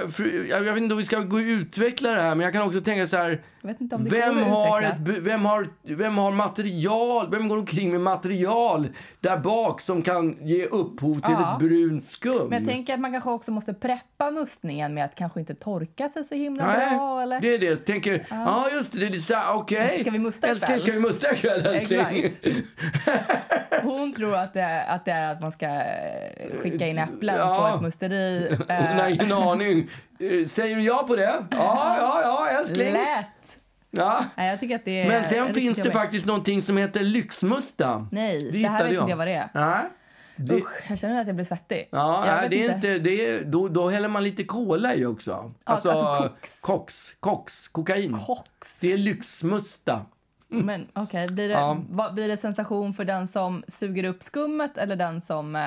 jag 0.50 0.62
vet 0.62 0.78
inte 0.78 0.94
om 0.94 0.98
vi 1.00 1.06
ska 1.06 1.20
gå 1.20 1.40
utveckla 1.40 2.12
det 2.12 2.22
här, 2.22 2.36
men 2.36 2.44
jag 2.44 2.54
kan 2.54 2.62
också 2.62 2.82
tänka 2.82 3.08
så 3.08 3.18
här. 3.18 3.42
Vem 3.64 4.44
har, 4.44 4.82
ett, 4.82 4.96
vem, 5.00 5.46
har, 5.46 5.68
vem 5.84 6.18
har 6.18 6.32
material, 6.32 7.28
vem 7.32 7.48
går 7.48 7.58
omkring 7.58 7.92
med 7.92 8.02
material 8.02 8.88
där 9.20 9.38
bak 9.38 9.82
som 9.82 10.02
kan 10.02 10.38
ge 10.42 10.66
upphov 10.66 11.14
till 11.16 11.36
Ja. 11.40 11.54
ett 11.54 11.60
brunt 11.60 12.04
skum? 12.04 12.48
Men 12.50 12.60
jag 12.64 12.68
tänker 12.74 12.94
att 12.94 13.00
man 13.00 13.12
kanske 13.12 13.30
också 13.30 13.52
måste 13.52 13.74
preppa 13.74 14.32
mustningen 14.32 14.94
med 14.94 15.06
att 15.06 15.16
kanske 15.16 15.40
inte 15.40 15.56
torka 15.56 16.10
sig 16.10 16.24
så 16.24 16.36
himla 16.36 16.66
Nej, 16.68 16.96
bra. 16.98 17.22
Eller? 17.22 17.40
det 17.40 17.54
är 17.56 17.60
det. 17.60 17.66
Jag 17.66 17.86
tänker, 17.86 18.26
ja 18.30 18.66
just 18.76 18.92
det, 18.92 19.00
det 19.10 19.30
är 19.34 19.56
okej. 19.56 20.00
Ska 20.00 20.12
vi 20.12 20.20
musta 20.20 20.48
ikväll? 20.48 20.58
Älskling, 20.74 20.80
ska 20.82 20.92
vi 20.92 21.00
musta 21.00 21.34
ikväll 21.34 21.66
älskling? 21.66 22.32
Hon 23.84 24.14
tror 24.14 24.36
att 24.36 24.54
det, 24.54 24.62
är, 24.62 24.96
att 24.96 25.06
det 25.06 25.12
är 25.12 25.32
att 25.32 25.42
man 25.42 25.52
ska 25.52 25.66
eh, 25.66 26.60
skicka 26.62 26.88
in 26.88 26.98
äpplen 26.98 27.36
Ja. 27.38 27.68
på 27.70 27.76
ett 27.76 27.82
musteri. 27.82 28.56
Hon 28.68 28.68
har 28.68 29.08
Eh, 29.08 29.14
ingen 29.14 29.32
aning. 29.34 29.90
Eh, 30.32 30.46
Säger 30.46 30.76
du 30.76 30.82
ja 30.82 31.06
på 31.08 31.16
det? 31.16 31.34
Ja, 31.52 31.96
ja, 32.00 32.22
ja 32.24 32.60
älskling. 32.60 32.94
lätt! 32.94 33.58
Ja. 33.92 34.26
Nej, 34.38 34.50
jag 34.50 34.60
tycker 34.60 34.76
att 34.76 34.86
det 34.86 35.02
är 35.02 35.08
Men 35.08 35.24
sen 35.24 35.54
finns 35.54 35.78
det 35.78 35.92
faktiskt 35.92 36.26
någonting 36.26 36.62
som 36.62 36.78
heter 36.78 37.00
lyxmusta. 37.04 38.08
Nej, 38.12 38.52
det, 38.52 38.58
här 38.58 38.72
hittade 38.74 38.90
vet 38.90 39.00
inte 39.00 39.10
jag 39.10 39.18
vad 39.18 39.28
det 39.28 39.34
är. 39.34 39.50
Nej. 39.54 39.84
Det, 40.36 40.56
Usch, 40.56 40.90
jag 40.90 41.00
känner 41.00 41.22
att 41.22 41.28
jag 41.28 41.36
blir 41.36 41.46
svettig. 41.46 41.90
Ja, 41.92 42.24
jag 42.28 42.36
nej, 42.36 42.48
det 42.50 42.66
är 42.66 42.76
inte, 42.76 43.00
det 43.00 43.26
är, 43.30 43.44
då, 43.44 43.68
då 43.68 43.90
häller 43.90 44.10
man 44.10 44.24
lite 44.24 44.44
cola 44.44 44.96
i 44.96 45.06
också. 45.06 45.52
Alltså, 45.64 45.90
alltså 45.90 46.30
koks. 46.30 46.62
koks, 46.62 47.16
koks, 47.20 47.68
kokain. 47.68 48.18
Koks. 48.28 48.80
Det 48.80 48.94
är 48.94 48.98
lyxmusta. 48.98 50.02
Men 50.48 50.88
okej, 50.94 51.28
blir, 51.28 51.48
det, 51.48 51.54
Ja. 51.54 51.78
vad, 51.90 52.14
blir 52.14 52.28
det 52.28 52.38
sensation 52.38 52.94
för 52.94 53.06
den 53.06 53.28
som 53.28 53.64
suger 53.68 54.04
upp 54.04 54.24
skummet 54.24 54.78
eller 54.78 54.96
den 54.96 55.22
som 55.22 55.56
eh, 55.56 55.62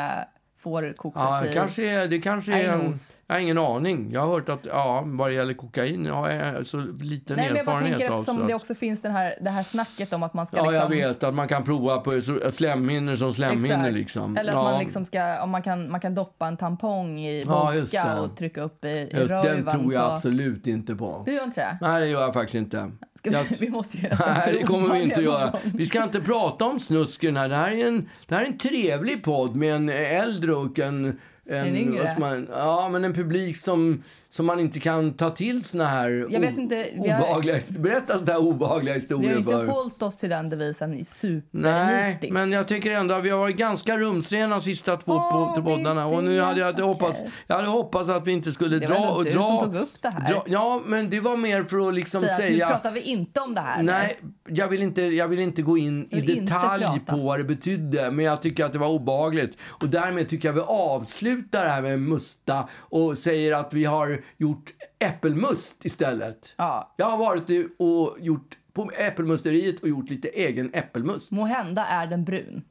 får 0.59 0.93
kokset 0.93 1.23
Ja, 1.23 1.41
det 1.43 1.53
kanske 1.53 1.87
är, 1.87 2.09
det 2.09 2.19
kanske 2.19 2.53
är 2.53 2.69
en. 2.69 2.97
Jag 3.29 3.35
har 3.37 3.41
ingen 3.41 3.59
aning. 3.59 4.11
Jag 4.13 4.21
har 4.21 4.29
hört 4.29 4.49
att, 4.49 4.67
ja, 4.67 5.03
vad 5.07 5.31
det 5.31 5.35
gäller 5.35 5.55
kokain 5.55 6.07
har 6.07 6.31
jag 6.31 6.67
så 6.67 6.77
liten 6.77 7.37
Nej, 7.37 7.47
men 7.47 7.47
jag 7.47 7.57
erfarenhet 7.59 7.91
tänker 7.99 8.09
av. 8.15 8.15
eftersom 8.21 8.37
så 8.37 8.47
det 8.47 8.55
att- 8.55 8.61
också 8.61 8.75
finns 8.75 9.03
den 9.03 9.13
här, 9.13 9.35
det 9.41 9.51
här 9.51 9.63
snacket 9.63 10.13
om 10.13 10.23
att 10.23 10.35
man 10.35 10.47
ska 10.47 10.57
Ja, 10.57 10.63
liksom... 10.71 10.81
jag 10.99 11.09
vet 11.09 11.23
att 11.25 11.35
man 11.35 11.49
kan 11.49 11.65
prova 11.65 11.99
på 11.99 12.21
slemhinnor 12.53 13.15
som 13.15 13.35
slemhinnor 13.35 13.91
liksom. 13.91 14.37
Eller 14.37 14.53
att 14.53 14.57
ja. 14.57 14.63
man 14.63 14.79
liksom 14.81 15.05
ska, 15.05 15.43
om 15.43 15.51
man 15.51 15.63
kan, 15.63 15.91
man 15.91 16.01
kan 16.01 16.15
doppa 16.15 16.47
en 16.47 16.57
tampong 16.57 17.21
i 17.21 17.45
Ja, 17.47 17.73
vodka 17.75 18.05
det. 18.15 18.21
och 18.21 18.37
trycka 18.37 18.63
upp 18.63 18.85
i, 18.85 18.89
i 18.89 19.01
Just, 19.13 19.29
den 19.29 19.29
röven. 19.45 19.67
tror 19.67 19.93
jag 19.93 20.03
så... 20.05 20.11
absolut 20.13 20.67
inte 20.67 20.95
på. 20.95 21.23
Du 21.27 21.35
gör 21.35 21.45
inte 21.45 21.61
det? 21.61 21.79
Nej, 21.81 22.01
det 22.01 22.07
gör 22.07 22.21
jag 22.21 22.35
faktiskt 22.35 22.55
inte. 22.55 22.91
Vi, 23.23 23.31
Jag- 23.33 23.45
vi 23.61 23.71
måste 23.71 23.99
göra 23.99 24.17
Nej, 24.27 24.57
det 24.61 24.67
kommer 24.67 24.95
vi 24.95 25.03
inte 25.03 25.17
att 25.17 25.23
göra. 25.25 25.53
Vi 25.65 25.87
ska 25.87 26.03
inte 26.03 26.21
prata 26.21 26.65
om 26.65 26.79
snusken 26.81 27.37
här. 27.37 27.49
Det 27.49 27.57
här 27.57 27.71
är 27.73 27.89
en, 27.89 28.09
det 28.27 28.35
här 28.35 28.43
är 28.43 28.47
en 28.47 28.59
trevlig 28.59 29.25
podd 29.25 29.57
med 29.57 29.75
en 29.75 29.89
äldre 29.89 30.55
och 30.55 30.79
en... 30.79 31.19
En 31.51 31.77
yngre. 31.77 32.17
man, 32.21 32.49
ja, 32.53 32.89
men 32.93 33.05
en 33.05 33.13
publik 33.13 33.57
som, 33.57 34.03
som 34.29 34.47
man 34.47 34.61
inte 34.61 34.81
kan 34.81 35.13
ta 35.15 35.31
till 35.31 35.65
såna 35.65 35.85
här 35.85 36.27
Jag 36.31 36.41
vet 36.41 36.59
inte, 36.59 36.87
vi 37.03 37.09
har- 37.09 37.21
obehagliga, 37.21 37.57
berätta 37.79 38.19
sådana 38.19 38.33
här 38.33 38.41
obehagliga 38.41 38.83
Vi 38.85 38.91
har 38.91 38.95
historier 38.95 39.31
ju 39.33 39.39
inte 39.39 39.51
för. 39.51 39.67
hållit 39.67 40.03
oss 40.03 40.17
till 40.17 40.31
den 40.31 40.49
devisen 40.49 40.93
i 40.95 40.97
Nej, 40.97 41.05
supernitiskt. 41.05 42.33
men 42.35 42.53
jag 42.53 42.69
tycker 42.69 42.91
ändå 42.91 43.15
att 43.15 43.25
vi 43.25 43.31
har 43.31 43.39
varit 43.39 43.57
ganska 43.57 43.99
rumsrena 43.99 44.55
de 44.57 44.63
sista 44.63 44.97
två 44.97 45.53
till 45.55 45.63
poddarna. 45.65 46.07
Och 46.07 46.25
nu 46.25 46.41
hade 46.41 46.61
jag, 46.61 46.73
hoppats, 46.73 47.19
jag 47.47 47.57
hade 47.57 47.69
hoppats 47.69 48.11
att 48.11 48.27
vi 48.27 48.33
inte 48.33 48.53
skulle 48.53 48.79
Det 48.79 48.87
var 48.87 48.95
dra 48.97 49.09
och 49.11 49.25
du 49.25 49.31
dra. 49.31 49.43
som 49.43 49.59
tog 49.65 49.77
upp 49.77 49.93
det 50.03 50.09
här. 50.09 50.33
Dra, 50.33 50.45
ja, 50.47 50.81
men 50.87 51.11
det 51.11 51.21
var 51.21 51.37
mer 51.37 51.65
för 51.65 51.89
att 51.89 51.95
liksom 51.95 52.21
Säga 52.21 52.33
att 52.33 52.41
säga... 52.41 52.67
nu 52.69 52.73
pratar 52.75 52.93
vi 52.93 53.01
inte 53.01 53.41
om 53.41 53.55
det 53.55 53.61
här. 53.61 53.83
Nej, 53.83 54.19
jag 54.49 54.69
vill 54.69 54.83
inte, 54.83 55.03
jag 55.03 55.29
vill 55.29 55.39
inte 55.41 55.63
gå 55.63 55.79
in 55.79 56.09
i 56.11 56.21
detalj 56.21 57.01
på 57.07 57.17
vad 57.17 57.39
det 57.41 57.45
betydde, 57.45 58.11
men 58.11 58.25
jag 58.25 58.43
tycker 58.43 58.65
att 58.65 58.73
det 58.73 58.79
var 58.79 58.89
obehagligt. 58.89 59.57
Och 59.81 59.89
därmed 59.89 60.29
tycker 60.29 60.49
jag 60.49 60.53
vi 60.53 60.61
avslutar 60.61 61.36
det 61.51 61.59
här 61.59 61.83
med 61.83 62.01
musta 62.01 62.69
och 62.79 63.19
säger 63.19 63.55
att 63.55 63.75
vi 63.75 63.85
har 63.85 64.23
gjort 64.37 64.73
äppelmust 64.99 65.85
istället. 65.85 66.55
Ja. 66.57 66.95
Jag 66.97 67.07
har 67.07 67.19
varit 67.19 67.51
och 67.79 68.17
gjort 68.21 68.59
på 68.73 68.91
äppelmusteriet 68.99 69.81
och 69.81 69.89
gjort 69.89 70.11
lite 70.11 70.29
egen 70.29 70.71
äppelmust. 70.75 71.31
Må 71.31 71.45
hända 71.45 71.87
är 71.87 72.07
den 72.07 72.25
brun. 72.25 72.65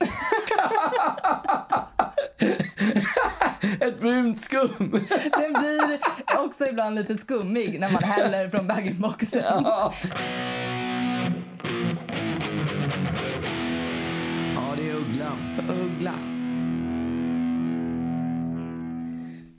Ett 3.80 4.00
brunt 4.00 4.40
skum! 4.40 4.70
Den 5.38 5.52
blir 5.52 6.00
också 6.38 6.66
ibland 6.66 6.94
lite 6.94 7.16
skummig 7.16 7.80
när 7.80 7.92
man 7.92 8.02
häller 8.02 8.48
från 8.48 8.66
bag-in-boxen. 8.66 9.42
ja. 9.64 9.94
ja, 14.54 14.74
det 14.76 14.90
är 14.90 14.94
ugglan. 14.94 15.38
Uggla. 15.68 16.39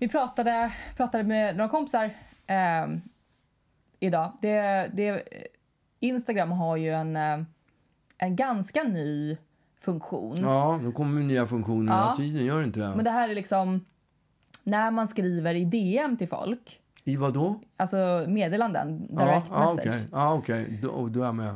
Vi 0.01 0.07
pratade, 0.07 0.71
pratade 0.97 1.23
med 1.23 1.57
några 1.57 1.69
kompisar 1.69 2.05
eh, 2.47 2.87
idag. 3.99 4.31
Det, 4.41 4.89
det, 4.93 5.23
Instagram 5.99 6.51
har 6.51 6.75
ju 6.77 6.89
en, 6.93 7.15
eh, 7.15 7.39
en 8.17 8.35
ganska 8.35 8.83
ny 8.83 9.37
funktion. 9.81 10.35
Ja, 10.41 10.77
nu 10.77 10.91
kommer 10.91 11.21
nya 11.21 11.47
funktioner 11.47 11.91
hela 11.93 12.05
Ja. 12.09 12.15
tiden, 12.17 12.45
gör 12.45 12.57
det 12.57 12.63
inte 12.63 12.79
det? 12.79 12.91
Men 12.95 13.05
det 13.05 13.11
här 13.11 13.29
är 13.29 13.35
liksom 13.35 13.85
när 14.63 14.91
man 14.91 15.07
skriver 15.07 15.55
i 15.55 15.65
DM 15.65 16.17
till 16.17 16.27
folk, 16.29 16.79
I 17.03 17.15
vad 17.15 17.33
då? 17.33 17.59
alltså 17.77 18.25
meddelanden, 18.27 19.07
direct 19.15 19.47
ja, 19.51 19.59
message, 19.59 19.87
okej. 19.89 20.07
Ja, 20.11 20.33
okej. 20.33 20.79
Då, 20.81 21.07
då 21.07 21.21
är 21.21 21.25
jag 21.25 21.35
med. 21.35 21.47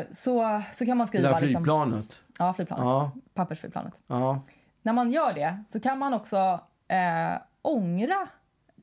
eh, 0.00 0.06
så, 0.10 0.62
så 0.72 0.86
kan 0.86 0.96
man 0.96 1.04
Det 1.04 1.08
skriva... 1.08 1.28
där 1.28 1.40
Liksom, 1.40 1.48
flygplanet. 1.62 2.22
ja, 2.38 2.54
flygplanet. 2.54 2.84
Ja. 2.84 3.10
Pappersflygplanet. 3.34 4.00
Ja. 4.06 4.40
När 4.82 4.92
man 4.92 5.12
gör 5.12 5.32
det 5.34 5.58
så 5.66 5.80
kan 5.80 5.98
man 5.98 6.14
också 6.14 6.60
eh, 6.88 7.38
ångra 7.62 8.28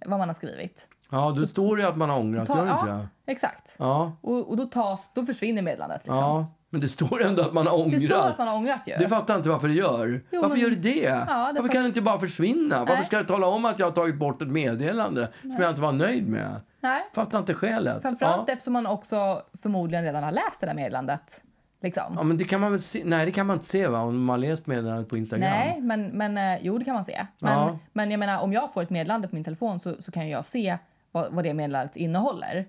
vad 0.05 0.19
man 0.19 0.29
har 0.29 0.33
skrivit. 0.33 0.87
ja, 1.11 1.33
då 1.37 1.47
står 1.47 1.77
det 1.77 1.87
att 1.87 1.97
man 1.97 2.09
har 2.09 2.19
ångrat, 2.19 2.47
Ta- 2.47 2.57
gör 2.57 2.65
det 2.65 2.71
inte 2.71 2.85
ja, 2.87 2.93
det? 3.25 3.31
exakt. 3.31 3.75
Ja. 3.79 4.17
Och, 4.21 4.49
och 4.49 4.57
då, 4.57 4.65
tas, 4.65 5.11
då 5.15 5.25
försvinner 5.25 5.61
meddelandet. 5.61 5.97
Liksom. 5.97 6.15
ja. 6.17 6.45
Men 6.69 6.81
det 6.81 6.87
står 6.87 7.23
ändå 7.23 7.41
att 7.41 7.53
man 7.53 7.67
har 7.67 7.73
ångrat. 7.79 7.91
Det 8.01 8.07
står 8.07 8.21
att 8.27 8.37
man 8.37 8.47
har 8.47 8.55
ångrat 8.57 8.87
ju. 8.87 8.95
Det 8.99 9.07
fattar 9.07 9.33
jag 9.33 9.39
inte 9.39 9.49
varför 9.49 9.67
det 9.67 9.73
gör. 9.73 10.23
Jo, 10.31 10.41
varför 10.41 10.55
men- 10.55 10.63
gör 10.63 10.69
det 10.69 10.75
det? 10.75 10.91
det 11.01 11.05
är 11.07 11.25
varför 11.25 11.61
för- 11.61 11.67
kan 11.69 11.81
det 11.81 11.87
inte 11.87 12.01
bara 12.01 12.19
försvinna? 12.19 12.79
Varför 12.79 12.93
Nej. 12.95 13.05
ska 13.05 13.17
det 13.17 13.23
tala 13.25 13.47
om 13.47 13.65
att 13.65 13.79
jag 13.79 13.85
har 13.87 13.91
tagit 13.91 14.15
bort 14.19 14.41
ett 14.41 14.47
meddelande 14.47 15.29
som 15.41 15.55
jag 15.59 15.69
inte 15.69 15.81
var 15.81 15.91
nöjd 15.91 16.27
med? 16.29 16.61
Nej. 16.79 17.01
Fattar 17.15 17.39
inte 17.39 17.53
skälet. 17.53 18.01
Framförallt 18.01 18.43
ja. 18.47 18.53
eftersom 18.53 18.73
man 18.73 18.85
också 18.87 19.41
förmodligen 19.61 20.03
redan 20.05 20.23
har 20.23 20.31
läst 20.31 20.59
det 20.59 20.65
där 20.65 20.73
meddelandet. 20.73 21.41
Liksom. 21.81 22.13
ja, 22.17 22.23
men 22.23 22.37
det 22.37 22.43
kan 22.43 22.61
man 22.61 22.71
väl 22.71 22.81
se. 22.81 23.01
Nej, 23.05 23.25
det 23.25 23.31
kan 23.31 23.47
man 23.47 23.55
inte 23.55 23.65
se 23.65 23.87
va? 23.87 23.99
Om 23.99 24.23
man 24.25 24.41
läst 24.41 24.67
meddelandet 24.67 25.09
på 25.09 25.17
Instagram. 25.17 25.49
Nej, 25.49 25.81
men, 25.81 26.07
men 26.07 26.37
eh, 26.37 26.59
jo, 26.65 26.77
det 26.77 26.85
kan 26.85 26.93
man 26.93 27.03
se. 27.03 27.25
Men, 27.39 27.51
Ja. 27.53 27.79
men 27.93 28.11
jag 28.11 28.19
menar, 28.19 28.41
om 28.41 28.53
jag 28.53 28.73
får 28.73 28.81
ett 28.83 28.89
meddelande 28.89 29.27
på 29.27 29.35
min 29.35 29.43
telefon 29.43 29.79
så, 29.79 29.95
så 30.01 30.11
kan 30.11 30.29
jag 30.29 30.45
se 30.45 30.77
vad, 31.11 31.31
vad 31.33 31.43
det 31.43 31.53
meddelandet 31.53 31.95
innehåller. 31.95 32.65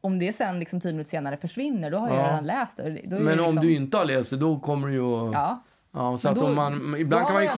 Om 0.00 0.18
det 0.18 0.32
sen 0.32 0.58
liksom 0.58 0.80
tio 0.80 0.92
minuter 0.92 1.10
senare 1.10 1.36
försvinner, 1.36 1.90
då 1.90 1.96
har 1.98 2.08
jag 2.08 2.18
Ja. 2.18 2.28
redan 2.30 2.44
läst 2.46 2.76
det. 2.76 2.82
Då 2.82 2.88
är 2.88 2.92
det 3.02 3.08
Men 3.24 3.24
liksom, 3.24 3.48
om 3.48 3.56
du 3.56 3.74
inte 3.74 3.96
har 3.96 4.04
läst 4.04 4.30
det, 4.30 4.36
då 4.36 4.58
kommer 4.58 4.88
det 4.88 4.94
ju... 4.94 5.30
Ja. 5.32 5.62
Ja, 5.92 6.18
så 6.18 6.28
Men 6.28 6.32
att 6.38 6.40
då- 6.44 6.46
om 6.48 6.54
man... 6.54 6.96
Ibland 6.98 7.26
kan 7.26 7.34
man 7.34 7.42
ju 7.42 7.48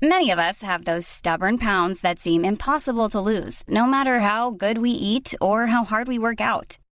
Many 0.00 0.32
of 0.34 0.38
us 0.38 0.62
have 0.62 0.84
those 0.84 1.08
stubborn 1.08 1.58
pounds 1.58 2.00
that 2.00 2.18
seem 2.20 2.44
impossible 2.44 3.08
to 3.08 3.20
lose, 3.30 3.64
no 3.68 3.86
matter 3.86 4.18
how 4.20 4.50
good 4.50 4.78
we 4.78 4.90
eat 4.90 5.34
or 5.40 5.66
how 5.66 5.84
hard 5.84 6.08
we 6.08 6.18
work 6.18 6.40
out. 6.40 6.78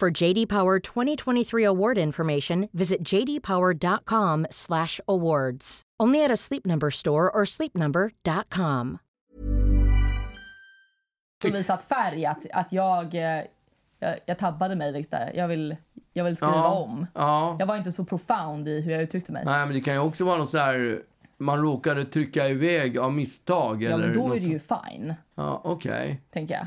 For 0.00 0.10
JD 0.22 0.46
Power 0.48 0.78
2023 0.78 1.64
award 1.64 1.98
information, 1.98 2.68
visit 2.72 3.02
jdpower.com/awards. 3.02 5.82
Only 6.02 6.24
at 6.24 6.30
a 6.30 6.36
Sleep 6.36 6.66
Number 6.66 6.90
store 6.90 7.30
or 7.30 7.44
sleepnumber.com. 7.44 8.98
visat 11.42 11.84
färg 11.84 12.26
att, 12.26 12.46
att 12.52 12.72
jag, 12.72 13.14
eh, 13.14 13.42
jag, 13.98 14.16
jag 14.26 14.38
tabbade 14.38 14.76
mig 14.76 15.06
där. 15.10 15.32
Jag 15.34 15.48
vill, 15.48 15.76
jag 16.12 16.24
vill 16.24 16.36
skriva 16.36 16.52
Ja, 16.52 16.72
om. 16.74 17.06
ja. 17.14 17.56
Jag 17.58 17.66
var 17.66 17.76
inte 17.76 17.92
så 17.92 18.04
profound 18.04 18.68
i 18.68 18.80
hur 18.80 18.92
jag 18.92 19.02
uttryckte 19.02 19.32
mig. 19.32 19.42
Nej, 19.44 19.66
men 19.66 19.74
det 19.74 19.80
kan 19.80 19.94
ju 19.94 20.00
också 20.00 20.24
vara 20.24 20.38
något 20.38 20.50
så 20.50 20.58
här... 20.58 21.02
Man 21.38 21.62
råkade 21.62 22.04
trycka 22.04 22.48
iväg 22.48 22.98
av 22.98 23.12
misstag. 23.12 23.82
ja, 23.82 23.90
eller 23.90 24.06
men 24.06 24.16
då 24.18 24.26
är 24.32 24.40
det 24.40 24.46
ju 24.46 24.58
fine, 24.58 25.14
Ja, 25.34 25.60
okej. 25.64 26.20
tänker 26.30 26.54
jag. 26.54 26.66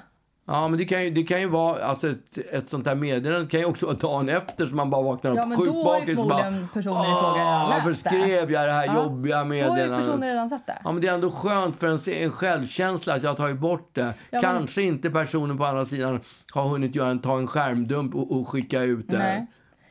Ja, 0.51 0.67
men 0.67 0.77
det 0.77 0.85
kan 0.85 1.03
ju, 1.03 1.09
det 1.09 1.23
kan 1.23 1.41
ju 1.41 1.47
vara... 1.47 1.83
Alltså 1.83 2.07
ett, 2.09 2.37
ett 2.37 2.69
sånt 2.69 2.85
där 2.85 2.95
meddelande 2.95 3.47
kan 3.47 3.59
ju 3.59 3.65
också 3.65 3.85
vara 3.85 3.95
dagen 3.97 4.29
efter 4.29 4.65
som 4.65 4.77
man 4.77 4.89
bara 4.89 5.01
vaknar 5.01 5.31
upp 5.31 5.37
Ja, 5.37 5.45
men 5.45 5.57
då 5.57 5.63
har 5.65 5.77
ju 5.77 5.83
bakis 5.83 6.19
och 6.19 6.27
bara, 6.29 6.37
förmodligen 6.43 6.67
personen 6.73 7.01
i 7.01 7.03
fråga 7.05 7.33
redan 7.39 7.63
"Åh, 7.63 7.69
läst 7.69 7.85
Varför 7.85 7.89
det." 7.89 7.95
skrev 7.95 8.51
jag 8.51 8.67
det 8.67 8.71
här 8.71 8.85
Ja, 8.85 9.03
jobbiga 9.03 9.35
Då 9.43 9.49
har 9.49 9.55
ju 9.55 9.61
meddelandet? 9.61 10.07
personen 10.07 10.29
redan 10.29 10.49
sett 10.49 10.67
det. 10.67 10.77
Ja, 10.83 10.91
men 10.91 11.01
det 11.01 11.07
är 11.07 11.13
ändå 11.13 11.31
skönt 11.31 11.79
för 11.79 11.87
en, 11.87 12.23
en 12.23 12.31
självkänsla 12.31 13.13
att 13.15 13.23
jag 13.23 13.29
har 13.29 13.35
tagit 13.35 13.59
bort 13.59 13.89
det. 13.95 14.13
men- 14.31 14.41
Kanske 14.41 14.81
inte 14.81 15.09
personen 15.09 15.57
på 15.57 15.65
andra 15.65 15.85
sidan 15.85 16.19
har 16.53 16.63
hunnit 16.67 16.95
göra 16.95 17.09
en, 17.09 17.19
ta 17.19 17.37
en 17.37 17.47
skärmdump 17.47 18.15
och, 18.15 18.31
och 18.39 18.49
skicka 18.49 18.81
ut 18.81 19.09
det. 19.09 19.17
Nej. 19.17 19.47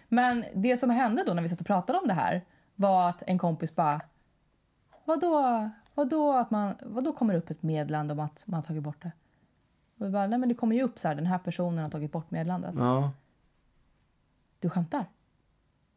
Men 0.08 0.44
det 0.54 0.76
som 0.76 0.90
hände 0.90 1.24
då 1.26 1.34
när 1.34 1.42
vi 1.42 1.48
satt 1.48 1.60
och 1.60 1.66
pratade 1.66 1.98
om 1.98 2.08
det 2.08 2.14
här 2.14 2.44
var 2.74 3.08
att 3.08 3.22
en 3.26 3.38
kompis 3.38 3.74
bara... 3.74 4.00
Vadå, 5.04 5.70
vadå, 5.94 6.32
att 6.32 6.50
man, 6.50 6.74
vadå 6.82 7.12
kommer 7.12 7.32
det 7.32 7.38
upp 7.38 7.50
ett 7.50 7.62
meddelande 7.62 8.12
om 8.12 8.20
att 8.20 8.42
man 8.46 8.54
har 8.54 8.62
tagit 8.62 8.82
bort 8.82 9.02
det? 9.02 9.12
Och 9.98 10.06
vi 10.06 10.10
bara, 10.10 10.26
nej 10.26 10.38
men 10.38 10.48
det 10.48 10.54
kommer 10.54 10.76
ju 10.76 10.82
upp 10.82 10.98
så 10.98 11.08
här, 11.08 11.14
den 11.14 11.26
här 11.26 11.38
personen 11.38 11.78
har 11.78 11.90
tagit 11.90 12.12
bort 12.12 12.30
meddelandet. 12.30 12.74
Ja. 12.76 13.12
Du 14.60 14.70
skämtar? 14.70 15.04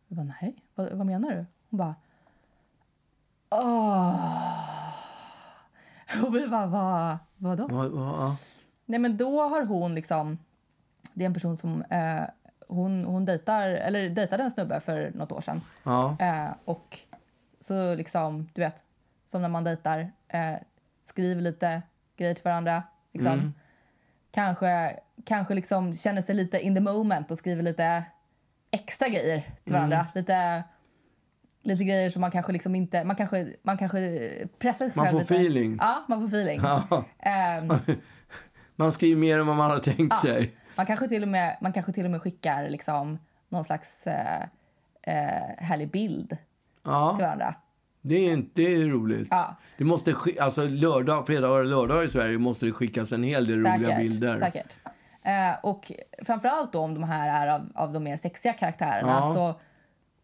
Jag 0.08 0.18
bara, 0.18 0.34
nej. 0.42 0.56
Vad, 0.76 0.92
vad 0.92 1.06
menar 1.06 1.30
du? 1.30 1.46
Hon 1.70 1.78
bara... 1.78 1.96
Åh. 3.50 4.62
Och 6.24 6.36
vi 6.36 6.48
bara, 6.48 6.68
vad, 6.68 7.18
vadå? 7.38 7.68
Ja, 7.72 7.86
ja, 7.86 8.38
Nej 8.86 9.00
men 9.00 9.18
då 9.18 9.42
har 9.42 9.66
hon 9.66 9.96
liksom... 9.96 10.38
Det 11.14 11.24
är 11.24 11.26
en 11.26 11.34
person 11.34 11.58
som... 11.58 11.82
Eh, 11.82 12.24
hon, 12.68 13.06
hon 13.06 13.26
dejtar, 13.26 13.68
eller 13.68 14.10
dejtade 14.10 14.44
en 14.44 14.52
snubbe 14.52 14.80
för 14.80 15.12
något 15.16 15.32
år 15.32 15.42
sedan. 15.42 15.62
ja. 15.84 16.18
Eh, 16.20 16.52
och 16.66 17.00
så 17.60 17.96
liksom, 17.96 18.50
du 18.54 18.62
vet, 18.62 18.84
som 19.26 19.42
när 19.42 19.50
man 19.50 19.64
dejtar, 19.64 20.12
eh, 20.28 20.56
skriver 21.04 21.42
lite 21.42 21.82
grejer 22.18 22.34
till 22.34 22.44
varandra. 22.44 22.84
Liksom. 23.12 23.54
Kanske, 24.32 25.00
kanske 25.26 25.54
liksom 25.54 25.96
känner 25.96 26.22
sig 26.22 26.36
lite 26.36 26.60
in 26.60 26.76
the 26.76 26.82
moment 26.82 27.32
och 27.32 27.38
skriver 27.38 27.64
lite 27.64 28.04
extra 28.72 29.08
grejer 29.10 29.44
till 29.64 29.74
varandra. 29.74 30.08
Lite, 30.16 30.64
lite 31.64 31.84
grejer 31.84 32.10
som 32.10 32.22
man 32.22 32.32
kanske 32.32 32.52
liksom 32.52 32.76
inte... 32.76 33.04
Man 33.04 33.16
kanske, 33.16 33.54
man 33.64 33.78
kanske 33.78 34.32
pressar 34.60 34.90
sig 34.90 34.94
Man 34.96 35.10
får 35.10 35.20
lite. 35.20 35.36
feeling. 35.36 35.78
Ja, 35.82 36.06
man 36.08 36.20
får 36.22 36.28
feeling. 36.28 36.62
Ja. 36.64 37.04
Ehm, 37.20 37.70
Man 38.76 38.92
skriver 38.92 39.22
mer 39.22 39.40
än 39.40 39.48
vad 39.48 39.56
man 39.56 39.72
har 39.72 39.80
tänkt 39.80 40.16
sig. 40.16 40.54
Man 40.76 40.86
kanske 40.86 41.08
till 41.08 41.22
och 41.22 41.28
med, 41.30 41.58
man 41.62 41.74
kanske 41.74 41.94
till 41.94 42.06
och 42.06 42.12
med 42.12 42.22
skickar 42.22 42.70
liksom 42.70 43.20
någon 43.50 43.64
slags 43.64 44.08
eh, 44.08 44.42
eh, 45.02 45.56
härlig 45.58 45.92
bild 45.92 46.30
till 46.30 46.38
Ja, 46.84 47.12
varandra. 47.20 47.56
Det 48.02 48.16
är, 48.16 48.34
inte, 48.34 48.62
roligt. 48.86 49.28
Ja. 49.32 49.56
Det 49.78 49.84
måste 49.84 50.12
sk- 50.12 50.42
alltså 50.42 50.68
lördag, 50.68 51.28
fredagar 51.28 51.60
och 51.60 51.66
lördagar 51.66 52.04
i 52.04 52.10
Sverige 52.10 52.38
måste 52.38 52.66
det 52.66 52.72
skickas 52.72 53.12
en 53.12 53.24
hel 53.24 53.46
del 53.46 53.58
roliga 53.66 53.98
bilder. 53.98 54.38
Säkert. 54.38 54.78
Eh, 55.24 55.60
och 55.64 55.92
framförallt 56.26 56.74
då 56.74 56.80
om 56.80 56.94
de 56.94 57.04
här 57.04 57.46
är 57.48 57.52
av, 57.52 57.70
av 57.76 57.94
de 57.94 58.04
mer 58.04 58.18
sexiga 58.18 58.54
karaktärerna 58.54 59.12
Ja. 59.12 59.34
så, 59.34 59.60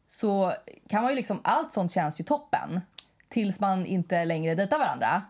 så 0.08 0.54
kan 0.90 1.02
man 1.02 1.12
ju 1.12 1.16
liksom, 1.16 1.40
allt 1.44 1.72
sånt 1.72 1.92
känns 1.92 2.20
ju 2.20 2.24
toppen 2.24 2.82
tills 3.30 3.60
man 3.60 3.86
inte 3.86 4.26
längre 4.26 4.56
dejtar 4.56 4.80
varandra. 4.80 5.22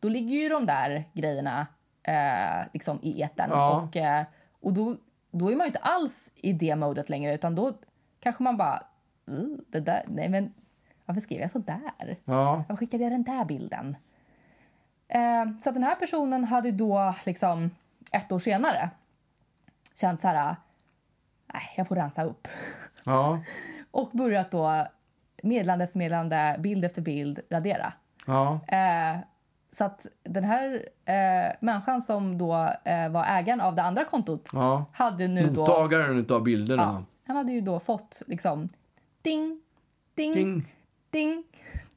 Då 0.00 0.08
ligger 0.08 0.36
ju 0.36 0.48
de 0.48 0.66
där 0.66 1.04
grejerna 1.12 1.66
eh, 2.02 2.66
liksom 2.72 2.98
i 3.02 3.22
etern 3.22 3.50
Ja. 3.50 3.80
och, 3.88 3.96
eh, 3.96 4.24
och 4.60 4.72
då, 4.72 4.96
då 5.30 5.50
är 5.52 5.56
man 5.56 5.64
ju 5.64 5.68
inte 5.68 5.78
alls 5.78 6.30
i 6.36 6.52
det 6.52 6.76
modet 6.76 7.08
längre 7.08 7.34
utan 7.34 7.54
då 7.54 7.72
kanske 8.20 8.42
man 8.42 8.56
bara, 8.56 8.82
"Uh, 9.30 9.58
det 9.70 9.80
där, 9.80 10.04
nej 10.08 10.28
men 10.28 10.52
varför 11.06 11.20
skrev 11.20 11.40
jag 11.40 11.50
så 11.50 11.58
där? 11.58 12.16
Ja. 12.24 12.56
Varför 12.68 12.76
skickade 12.76 13.02
jag 13.02 13.12
den 13.12 13.22
där 13.22 13.44
bilden? 13.44 13.96
Eh, 15.08 15.44
så 15.60 15.70
den 15.70 15.82
här 15.82 15.94
personen 15.94 16.44
hade 16.44 16.72
då 16.72 17.14
liksom 17.24 17.70
ett 18.12 18.32
år 18.32 18.38
senare 18.38 18.90
känt 19.94 20.20
så 20.20 20.28
här, 20.28 20.56
nej, 21.52 21.62
jag 21.76 21.88
får 21.88 21.96
rensa 21.96 22.24
upp. 22.24 22.48
Ja. 23.04 23.40
Och 23.90 24.10
börjat 24.10 24.50
då 24.50 24.86
meddelande 25.42 25.84
efter 25.84 25.98
meddelande, 25.98 26.56
bild 26.58 26.84
efter 26.84 27.02
bild 27.02 27.40
radera. 27.50 27.92
Ja. 28.26 28.60
Eh, 28.68 29.18
så 29.72 29.84
att 29.84 30.06
den 30.22 30.44
här 30.44 30.88
eh, 31.04 31.54
människan 31.60 32.02
som 32.02 32.38
då 32.38 32.54
eh, 32.84 33.08
var 33.08 33.24
ägaren 33.24 33.60
av 33.60 33.74
det 33.74 33.82
andra 33.82 34.04
kontot 34.04 34.48
ja. 34.52 34.84
hade 34.92 35.28
nu 35.28 35.46
då... 35.46 35.60
Mottagaren 35.60 36.18
utav 36.18 36.40
Ja, 36.40 36.44
bilderna. 36.44 37.04
han 37.26 37.36
hade 37.36 37.52
ju 37.52 37.60
då 37.60 37.80
fått 37.80 38.22
liksom 38.26 38.68
ding, 39.22 39.60
ding, 40.14 40.32
ding, 40.32 40.74
Ding. 41.16 41.44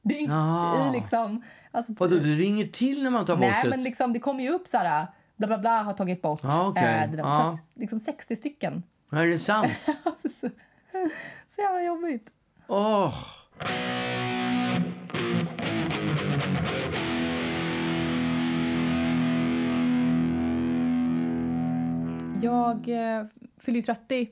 ding, 0.01 0.29
Ah. 0.31 0.89
i 0.89 0.99
liksom... 0.99 1.41
Alltså, 1.71 1.93
Vadå, 1.97 2.15
det 2.15 2.35
ringer 2.35 2.67
till 2.67 3.03
när 3.03 3.11
man 3.11 3.25
tar 3.25 3.35
bort 3.35 3.45
Nej, 3.49 3.63
det? 3.63 3.69
men 3.69 3.83
liksom, 3.83 4.13
det 4.13 4.19
kommer 4.19 4.43
ju 4.43 4.49
upp 4.49 4.67
så 4.67 4.77
här... 4.77 5.07
Bla, 5.37 5.47
bla, 5.47 5.57
bla 5.57 5.81
har 5.81 5.93
tagit 5.93 6.21
bort. 6.21 6.39
Ja, 6.43 6.67
okej. 6.67 7.07
det 7.11 7.17
där. 7.17 7.23
Ja. 7.23 7.39
Så 7.41 7.55
att, 7.55 7.79
liksom 7.79 7.99
60 7.99 8.35
stycken. 8.35 8.83
Är 9.11 9.25
det 9.25 9.39
sant? 9.39 9.71
Så 11.47 11.61
jävla 11.61 11.83
jobbigt. 11.83 12.29
Åh! 12.67 13.13
Jag 22.41 22.87
eh, 22.89 23.25
fyller 23.59 23.79
ju 23.79 23.81
30. 23.81 24.27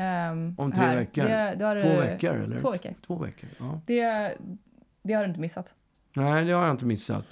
Ehm, 0.00 0.54
Om 0.58 0.72
tre 0.72 0.84
här. 0.84 0.96
veckor? 0.96 1.22
Det, 1.22 1.54
det 1.58 1.64
har, 1.64 1.80
Två 1.80 1.88
veckor, 2.00 2.34
eller? 2.36 2.58
Två 2.58 2.70
veckor. 2.70 2.94
Två 3.06 3.16
veckor, 3.16 3.48
ja. 3.60 3.80
Det, 3.86 4.34
det 5.02 5.12
har 5.14 5.22
du 5.22 5.28
inte 5.28 5.40
missat. 5.40 5.74
Nej, 6.16 6.44
det 6.44 6.52
har 6.52 6.62
jag 6.62 6.70
inte 6.70 6.84
missat. 6.84 7.24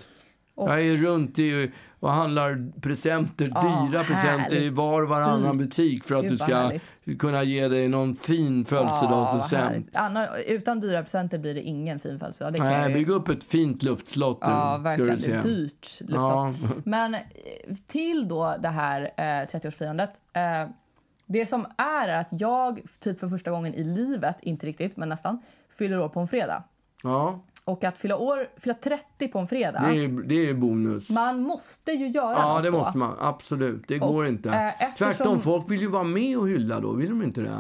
Och- 0.55 0.69
Jag 0.71 0.81
är 0.87 0.95
runt 0.95 1.39
i 1.39 1.71
och 2.01 2.11
handlar 2.11 2.81
presenter, 2.81 3.51
Ah, 3.55 3.87
dyra 3.87 4.03
presenter 4.05 4.57
i 4.57 4.71
var 4.71 5.03
och 5.03 5.09
varannan 5.09 5.59
butik 5.59 6.05
för 6.05 6.15
att 6.15 6.23
Gud, 6.23 6.31
du 6.31 6.37
ska 6.37 6.57
härligt. 6.57 7.19
kunna 7.19 7.43
ge 7.43 7.69
dig 7.69 7.89
någon 7.89 8.15
fin 8.15 8.65
födelsedagspresent. 8.65 9.97
Anna, 9.97 10.37
utan 10.39 10.81
dyra 10.81 11.03
presenter 11.03 11.39
blir 11.39 11.55
det 11.55 11.61
ingen 11.63 11.99
fin 12.01 12.19
födelsedag. 12.19 12.53
Det 12.53 12.59
Nej, 12.63 12.93
bygg 12.95 13.09
upp 13.11 13.29
ett 13.29 13.45
fint 13.45 13.83
luftslott 13.83 14.39
Ja, 14.41 14.49
ska 14.75 14.83
verkligen. 14.83 15.19
Det 15.21 15.33
är 15.33 15.43
dyrt. 15.43 16.01
Luftslott. 16.01 16.57
Men 16.87 17.15
eh, 17.15 17.21
till 17.87 18.29
då 18.29 18.57
det 18.61 18.69
här 18.69 19.03
eh, 19.03 19.23
30-årsfirandet. 19.23 20.11
Eh, 20.33 20.71
det 21.29 21.47
som 21.47 21.67
är, 21.79 22.09
är 22.09 22.21
att 22.21 22.29
jag 22.31 22.81
typ 22.99 23.21
för 23.21 23.29
första 23.29 23.51
gången 23.51 23.75
i 23.75 23.85
livet, 23.85 24.37
inte 24.43 24.67
riktigt 24.67 24.97
men 24.97 25.09
nästan, 25.09 25.41
fyller 25.79 26.01
år 26.01 26.09
på 26.09 26.21
en 26.21 26.29
fredag. 26.29 26.63
Ja, 27.03 27.41
Och 27.65 27.85
att 27.85 27.99
fylla, 27.99 28.17
år, 28.17 28.49
fylla 28.57 28.75
30 28.75 29.29
på 29.29 29.39
en 29.39 29.49
fredag, 29.49 29.85
det 29.91 30.05
är, 30.05 30.29
det 30.29 30.49
är 30.51 30.55
bonus. 30.55 31.11
man 31.11 31.41
måste 31.43 31.93
ju 31.93 32.09
göra 32.09 32.33
Ja, 32.33 32.55
något 32.55 32.63
det 32.63 32.71
då. 32.71 32.79
måste 32.79 32.99
man. 32.99 33.17
Absolut. 33.21 33.85
Det 33.89 34.01
Och, 34.01 34.09
går 34.09 34.27
inte. 34.27 34.49
eh, 34.49 34.83
eftersom- 34.83 35.13
Tvärtom, 35.15 35.41
folk 35.41 35.71
vill 35.71 35.81
ju 35.81 35.89
vara 35.89 36.05
med 36.05 36.39
och 36.39 36.49
hylla 36.49 36.81
då. 36.81 36.93
Vill 36.93 37.09
de 37.09 37.23
inte 37.23 37.41
det? 37.41 37.51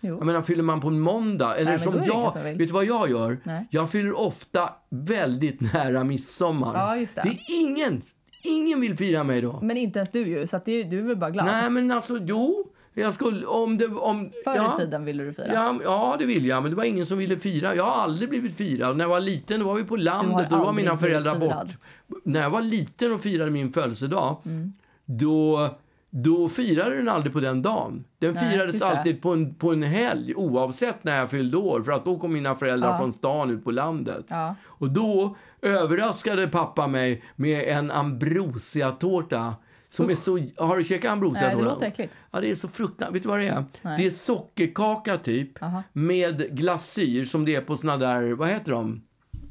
Jo. 0.00 0.16
Jag 0.16 0.26
menar, 0.26 0.42
fyller 0.42 0.62
man 0.62 0.80
på 0.80 0.88
en 0.88 1.00
måndag, 1.00 1.56
eller 1.56 1.70
men 1.70 1.78
som 1.80 1.92
då 1.94 2.00
jag, 2.06 2.32
som 2.32 2.42
vet 2.42 2.58
du 2.58 2.66
vad 2.66 2.84
jag 2.84 3.10
gör? 3.10 3.38
Nej. 3.44 3.66
Jag 3.70 3.90
fyller 3.90 4.18
ofta 4.18 4.70
väldigt 4.88 5.72
nära 5.72 6.04
midsommar. 6.04 6.74
Ja, 6.74 6.96
just 6.96 7.16
det. 7.16 7.22
det 7.22 7.28
är 7.28 7.60
ingen, 7.62 8.02
ingen 8.44 8.80
vill 8.80 8.96
fira 8.96 9.24
mig 9.24 9.40
då. 9.40 9.58
Men 9.62 9.76
inte 9.76 9.98
ens 9.98 10.10
du 10.10 10.26
ju, 10.26 10.46
så 10.46 10.56
att 10.56 10.64
det, 10.64 10.82
du 10.82 10.98
är 10.98 11.02
väl 11.02 11.16
bara 11.16 11.30
glad. 11.30 11.46
Nej, 11.46 11.70
men 11.70 11.90
alltså, 11.90 12.18
jo. 12.22 12.64
Jag 12.98 13.14
skulle, 13.14 13.46
om 13.46 13.78
det, 13.78 13.86
om... 13.86 14.30
Förr 14.44 14.56
ja. 14.56 14.74
i 14.74 14.80
tiden 14.80 15.04
ville 15.04 15.24
du 15.24 15.32
fira. 15.32 15.52
Ja, 15.54 15.74
ja, 15.84 16.16
det 16.18 16.26
vill 16.26 16.46
jag. 16.46 16.62
Men 16.62 16.70
det 16.70 16.76
var 16.76 16.84
ingen 16.84 17.06
som 17.06 17.18
ville 17.18 17.36
fira. 17.36 17.74
Jag 17.74 17.84
har 17.84 18.02
aldrig 18.02 18.28
blivit 18.28 18.56
firad. 18.56 18.96
När 18.96 19.04
jag 19.04 19.08
var 19.08 19.20
liten 19.20 19.64
var 19.64 19.74
vi 19.74 19.84
på 19.84 19.96
landet 19.96 20.52
och 20.52 20.58
då 20.58 20.64
var 20.64 20.72
mina 20.72 20.98
föräldrar 20.98 21.38
bort. 21.38 21.76
När 22.24 22.42
jag 22.42 22.50
var 22.50 22.62
liten 22.62 23.12
och 23.12 23.20
firade 23.20 23.50
min 23.50 23.70
födelsedag, 23.72 24.36
Mm. 24.44 24.72
då, 25.04 25.68
då 26.10 26.48
firade 26.48 26.96
den 26.96 27.08
aldrig 27.08 27.32
på 27.32 27.40
den 27.40 27.62
dagen. 27.62 28.04
Den 28.18 28.34
Nej, 28.34 28.50
firades 28.50 28.82
alltid 28.82 29.22
på 29.22 29.32
en, 29.32 29.54
på 29.54 29.72
en 29.72 29.82
helg, 29.82 30.34
oavsett 30.34 31.04
när 31.04 31.18
jag 31.18 31.30
fyllde 31.30 31.56
år. 31.56 31.82
För 31.82 31.92
att 31.92 32.04
då 32.04 32.18
kom 32.18 32.32
mina 32.32 32.54
föräldrar 32.54 32.90
Ja. 32.90 32.98
från 32.98 33.12
stan 33.12 33.50
ut 33.50 33.64
på 33.64 33.70
landet. 33.70 34.24
Ja. 34.28 34.54
Och 34.66 34.90
då 34.90 35.36
överraskade 35.62 36.46
pappa 36.48 36.86
mig 36.86 37.22
med 37.36 37.64
en 37.78 37.90
ambrosiatårta. 37.90 39.54
Som 39.96 40.10
är 40.10 40.14
så... 40.14 40.38
Har 40.66 40.76
du 40.76 40.84
käkat 40.84 41.12
ambrosiatårta? 41.12 41.54
Nej, 41.56 41.64
det 41.64 41.70
låter 41.70 41.86
äckligt. 41.86 42.14
Ja, 42.30 42.40
det 42.40 42.50
är 42.50 42.54
så 42.54 42.68
fruktansvärt. 42.68 43.14
Vet 43.16 43.22
du 43.22 43.28
vad 43.28 43.38
det 43.40 43.48
är? 43.48 43.64
Nej. 43.82 43.98
Det 44.00 44.06
är 44.06 44.10
sockerkaka 44.10 45.16
typ 45.16 45.62
Aha. 45.62 45.82
med 45.92 46.56
glasyr 46.56 47.24
som 47.24 47.44
det 47.44 47.54
är 47.54 47.60
på 47.60 47.76
såna 47.76 47.96
där, 47.96 48.32
vad 48.32 48.48
heter 48.48 48.72
de? 48.72 49.02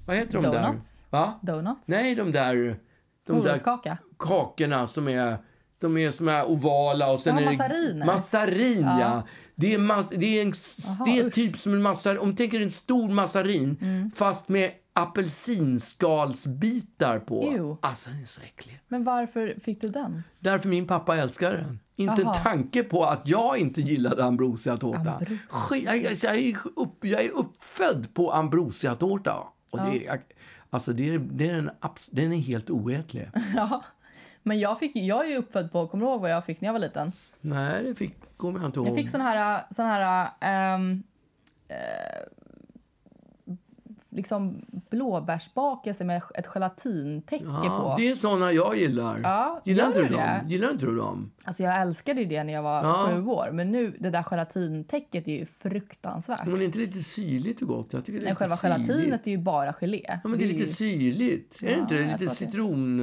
Vad 0.05 0.15
heter 0.15 0.33
de 0.33 0.43
Donuts? 0.43 1.03
där? 1.09 1.17
Va? 1.19 1.33
Donuts? 1.41 1.89
Nej, 1.89 2.15
de 2.15 2.31
där, 2.31 2.79
de 3.27 3.43
där 3.43 3.59
kakorna 4.17 4.87
som 4.87 5.07
är, 5.07 5.37
de 5.81 5.97
är 5.97 6.11
som 6.11 6.27
är 6.27 6.45
ovala 6.45 7.11
och 7.11 7.19
sen 7.19 7.35
Ja, 7.35 7.41
är 7.41 7.45
det 7.45 7.51
massariner. 7.57 8.05
massarin, 8.05 8.81
ja. 8.99 9.23
Det 9.55 9.73
är, 9.73 9.77
mas, 9.77 10.09
det 10.09 10.25
är, 10.37 10.41
en, 10.41 10.53
Jaha, 10.87 11.05
det 11.05 11.19
är 11.19 11.29
typ 11.29 11.57
som 11.57 11.73
en 11.73 11.81
massarin, 11.81 12.19
om 12.19 12.29
du 12.29 12.35
tänker 12.35 12.61
en 12.61 12.69
stor 12.71 13.09
massarin 13.09 13.77
Mm. 13.81 14.11
fast 14.11 14.49
med 14.49 14.71
apelsinskalsbitar 14.95 17.19
på. 17.19 17.43
Ew. 17.43 17.75
Alltså 17.81 18.09
den 18.09 18.21
är 18.21 18.25
så 18.25 18.41
äcklig. 18.41 18.79
Men 18.87 19.03
varför 19.03 19.55
fick 19.63 19.81
du 19.81 19.87
den? 19.87 20.23
Därför 20.39 20.69
min 20.69 20.87
pappa 20.87 21.17
älskar 21.17 21.51
den. 21.51 21.79
Inte 21.95 22.21
Jaha. 22.21 22.35
en 22.35 22.43
tanke 22.43 22.83
på 22.83 23.03
att 23.03 23.27
jag 23.27 23.57
inte 23.57 23.81
gillade 23.81 24.25
ambrosiatårta. 24.25 25.21
Jag, 25.71 25.97
jag, 25.97 26.13
jag, 26.23 26.35
är 26.37 26.57
upp, 26.75 27.05
jag 27.05 27.25
är 27.25 27.31
uppfödd 27.31 28.13
på 28.13 28.31
ambrosiatårta. 28.31 29.33
Och 29.69 29.79
det, 29.79 30.07
är- 30.07 30.21
alltså 30.69 30.93
det 30.93 31.09
är, 31.09 31.19
det 31.19 31.49
är 31.49 31.53
en, 31.53 31.69
den 32.11 32.33
är 32.33 32.37
helt 32.37 32.69
oätlig. 32.69 33.29
Ja. 33.55 33.83
Men 34.47 34.59
jag, 34.59 34.79
fick, 34.79 34.95
jag 34.95 35.25
är 35.25 35.29
ju 35.29 35.37
uppfödd 35.37 35.71
på, 35.71 35.87
kommer 35.87 36.05
du 36.05 36.11
ihåg 36.11 36.21
vad 36.21 36.31
jag 36.31 36.45
fick 36.45 36.61
när 36.61 36.67
jag 36.67 36.73
var 36.73 36.79
liten? 36.79 37.11
Nej, 37.41 37.83
det 37.83 37.95
fick, 37.95 38.37
kommer 38.37 38.59
jag 38.59 38.67
inte 38.67 38.79
ihåg. 38.79 38.87
Jag 38.87 38.95
fick 38.95 39.09
sån 39.09 39.21
här, 39.21 39.63
sån 39.71 39.85
här 39.85 40.29
ehm, 40.41 41.03
eh, 41.67 41.75
liksom 44.15 44.65
blåbärsbakelse 44.91 46.03
med 46.03 46.21
ett 46.35 46.47
gelatintäcke 46.47 47.45
ja, 47.45 47.79
på. 47.95 48.01
det 48.01 48.09
är 48.09 48.15
såna 48.15 48.51
jag 48.51 48.77
gillar. 48.77 49.19
Ja, 49.23 49.61
gillar, 49.65 49.87
inte 49.87 49.99
du 50.01 50.07
du 50.07 50.13
dem? 50.13 50.21
det? 50.21 50.51
gillar 50.53 50.71
inte 50.71 50.85
du 50.85 50.95
dem? 50.95 51.31
Alltså 51.43 51.63
jag 51.63 51.81
älskade 51.81 52.21
ju 52.21 52.27
det 52.27 52.43
när 52.43 52.53
jag 52.53 52.63
var 52.63 52.83
Ja. 52.83 53.07
sju 53.11 53.25
år. 53.25 53.49
Men 53.53 53.71
nu, 53.71 53.97
det 53.99 54.09
där 54.09 54.23
gelatintäcket 54.23 55.27
är 55.27 55.31
ju 55.31 55.45
fruktansvärt. 55.45 56.45
Men 56.45 56.55
det 56.57 56.63
är 56.63 56.65
inte 56.65 56.77
lite 56.79 56.99
syrligt 57.03 57.61
och 57.61 57.67
gott? 57.67 57.93
Jag 57.93 58.05
tycker 58.05 58.19
det 58.19 58.25
är 58.25 58.29
lite 58.29 58.35
själva 58.35 58.57
syrligt. 58.57 58.87
gelatinet 58.87 59.27
är 59.27 59.31
ju 59.31 59.37
bara 59.37 59.73
gelé. 59.73 60.01
Ja, 60.23 60.29
men 60.29 60.39
det 60.39 60.45
är 60.45 60.53
lite 60.53 60.73
syrligt. 60.73 61.59
Är 61.63 61.67
det 61.67 61.79
inte 61.79 61.95
det? 61.95 62.03
Lite 62.11 62.25
det- 62.25 62.29
citron... 62.29 62.99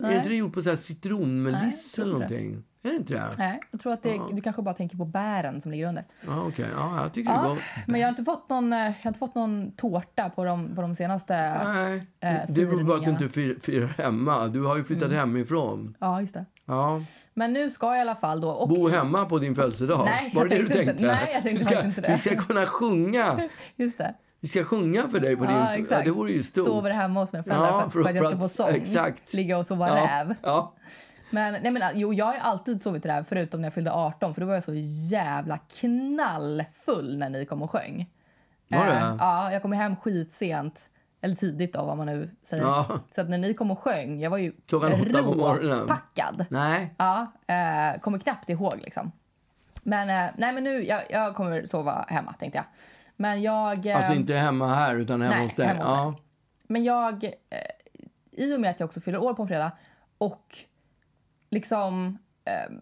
Är 0.00 0.02
Nej. 0.02 0.16
inte 0.16 0.28
det 0.28 0.34
gjort 0.36 0.52
på 0.54 0.62
så 0.62 0.68
här 0.68 0.76
Nej, 0.76 0.82
citronmeliss 0.84 1.98
eller 1.98 2.12
någonting? 2.12 2.62
Är 2.82 2.88
det 2.90 2.96
inte 2.96 3.12
det? 3.14 3.22
Nej, 3.38 3.60
jag 3.70 3.80
tror 3.80 3.92
att 3.92 4.02
det, 4.02 4.20
du 4.32 4.42
kanske 4.42 4.62
bara 4.62 4.74
tänker 4.74 4.96
på 4.96 5.04
bären 5.04 5.60
som 5.60 5.70
ligger 5.70 5.86
under. 5.88 6.04
Ja, 6.26 6.44
okej. 6.48 6.66
Ja, 6.76 7.02
jag 7.02 7.12
tycker 7.12 7.30
det 7.30 7.36
Ja, 7.42 7.48
gott. 7.48 7.58
men 7.86 8.00
jag 8.00 8.06
har 8.06 8.10
inte 8.10 8.24
fått 8.24 8.48
någon, 8.50 8.72
eh, 8.72 8.78
jag 8.78 8.84
har 9.02 9.08
inte 9.08 9.18
fått 9.18 9.34
någon 9.34 9.72
tårta 9.72 10.30
på 10.30 10.44
de, 10.44 10.74
på 10.74 10.82
de 10.82 10.94
senaste... 10.94 11.60
Nej, 11.64 12.06
eh, 12.20 12.36
det 12.48 12.52
beror 12.66 12.84
på 12.84 12.94
att 12.94 13.04
du 13.04 13.10
inte 13.10 13.24
fir- 13.24 13.60
firar 13.60 13.86
hemma. 13.86 14.46
Du 14.46 14.64
har 14.64 14.76
ju 14.76 14.84
flyttat 14.84 15.04
Mm. 15.08 15.18
hemifrån. 15.18 15.96
Ja, 16.00 16.20
just 16.20 16.34
det. 16.34 16.44
Ja. 16.66 17.00
Men 17.34 17.52
nu 17.52 17.70
ska 17.70 17.86
jag 17.86 17.96
i 17.96 18.00
alla 18.00 18.14
fall 18.16 18.40
då... 18.40 18.50
Och, 18.50 18.68
Bo 18.68 18.88
hemma 18.88 19.24
på 19.24 19.38
din 19.38 19.54
födelsedag. 19.54 20.04
Nej, 20.04 20.32
Var 20.34 20.42
jag 20.42 20.50
det 20.50 20.56
det 20.56 20.62
du 20.62 20.68
tänkte 20.68 21.06
nej, 21.06 21.30
jag 21.34 21.42
tänkte 21.42 21.64
vi, 21.68 21.76
ska, 21.76 21.84
inte 21.86 22.00
det. 22.00 22.08
vi 22.08 22.18
ska 22.18 22.36
kunna 22.36 22.66
sjunga. 22.66 23.40
Just 23.76 23.98
det. 23.98 24.14
Vi 24.40 24.48
ska 24.48 24.64
sjunga 24.64 25.02
för 25.08 25.20
dig 25.20 25.36
på 25.36 25.44
din 25.44 25.52
Ja, 25.54 25.56
födelsedag. 25.58 25.82
exakt. 25.84 26.04
det 26.04 26.10
vore 26.10 26.32
ju 26.32 26.42
stort. 26.42 26.66
Sover 26.66 26.90
hemma 26.90 27.20
hos 27.20 27.32
mina 27.32 27.44
föräldrar 27.44 27.66
Ja, 27.68 27.80
för, 27.80 27.86
att, 27.86 27.92
för- 27.92 28.02
för 28.02 28.08
att 28.10 28.16
jag 28.16 28.24
för 28.24 28.30
ska 28.30 28.40
få 28.40 28.48
sång. 28.48 28.68
exakt. 28.82 29.34
Ligga 29.34 29.58
och 29.58 29.66
sova 29.66 29.88
ja. 29.88 29.94
räv. 29.94 30.34
Ja. 30.42 30.74
Men 31.30 31.62
nej, 31.62 31.72
men, 31.72 31.82
jo, 31.94 32.12
jag 32.12 32.24
har 32.24 32.34
alltid 32.34 32.80
sovit 32.80 33.06
räv 33.06 33.24
förutom 33.24 33.60
när 33.60 33.66
jag 33.66 33.74
fyllde 33.74 33.92
18 33.92 34.34
för 34.34 34.40
då 34.40 34.46
var 34.46 34.54
jag 34.54 34.64
så 34.64 34.74
jävla 35.10 35.58
knallfull 35.58 37.18
när 37.18 37.30
ni 37.30 37.46
kom 37.46 37.62
och 37.62 37.70
sjöng. 37.70 38.10
Var 38.68 38.86
det? 38.86 38.92
Eh, 38.92 39.16
ja, 39.18 39.52
jag 39.52 39.62
kom 39.62 39.72
hem 39.72 39.96
skitsent. 39.96 40.88
Eller 41.20 41.36
tidigt 41.36 41.72
då, 41.72 41.84
vad 41.84 41.96
man 41.96 42.06
nu 42.06 42.30
säger. 42.42 42.62
Ja. 42.62 42.86
Så 43.10 43.20
att 43.20 43.28
när 43.28 43.38
ni 43.38 43.54
kom 43.54 43.70
och 43.70 43.78
sjöng, 43.78 44.20
jag 44.20 44.30
var 44.30 44.38
ju 44.38 44.52
råpackad. 44.70 46.46
Nej. 46.48 46.94
Ja, 46.98 47.26
eh, 47.46 48.00
kommer 48.00 48.18
knappt 48.18 48.48
ihåg 48.48 48.74
liksom. 48.82 49.12
Men 49.82 50.10
eh, 50.10 50.30
nej 50.36 50.52
men 50.52 50.64
nu, 50.64 50.84
jag, 50.84 51.02
jag 51.10 51.34
kommer 51.34 51.66
sova 51.66 52.04
hemma 52.08 52.32
tänkte 52.32 52.58
jag. 52.58 52.64
Men 53.16 53.42
jag... 53.42 53.86
Eh, 53.86 53.96
Alltså 53.96 54.12
inte 54.12 54.34
hemma 54.34 54.68
här, 54.68 54.96
utan 54.96 55.22
hemma 55.22 55.34
nej, 55.34 55.44
hos 55.44 55.54
dig. 55.54 55.66
hemma 55.66 55.84
hos 55.84 55.98
ja. 55.98 56.10
mig. 56.10 56.20
Men 56.66 56.84
jag, 56.84 57.24
eh, 57.24 57.30
i 58.32 58.56
och 58.56 58.60
med 58.60 58.70
att 58.70 58.80
jag 58.80 58.86
också 58.86 59.00
fyller 59.00 59.18
år 59.18 59.34
på 59.34 59.42
en 59.42 59.48
fredag 59.48 59.72
och 60.18 60.58
liksom 61.50 62.18
eh, 62.44 62.72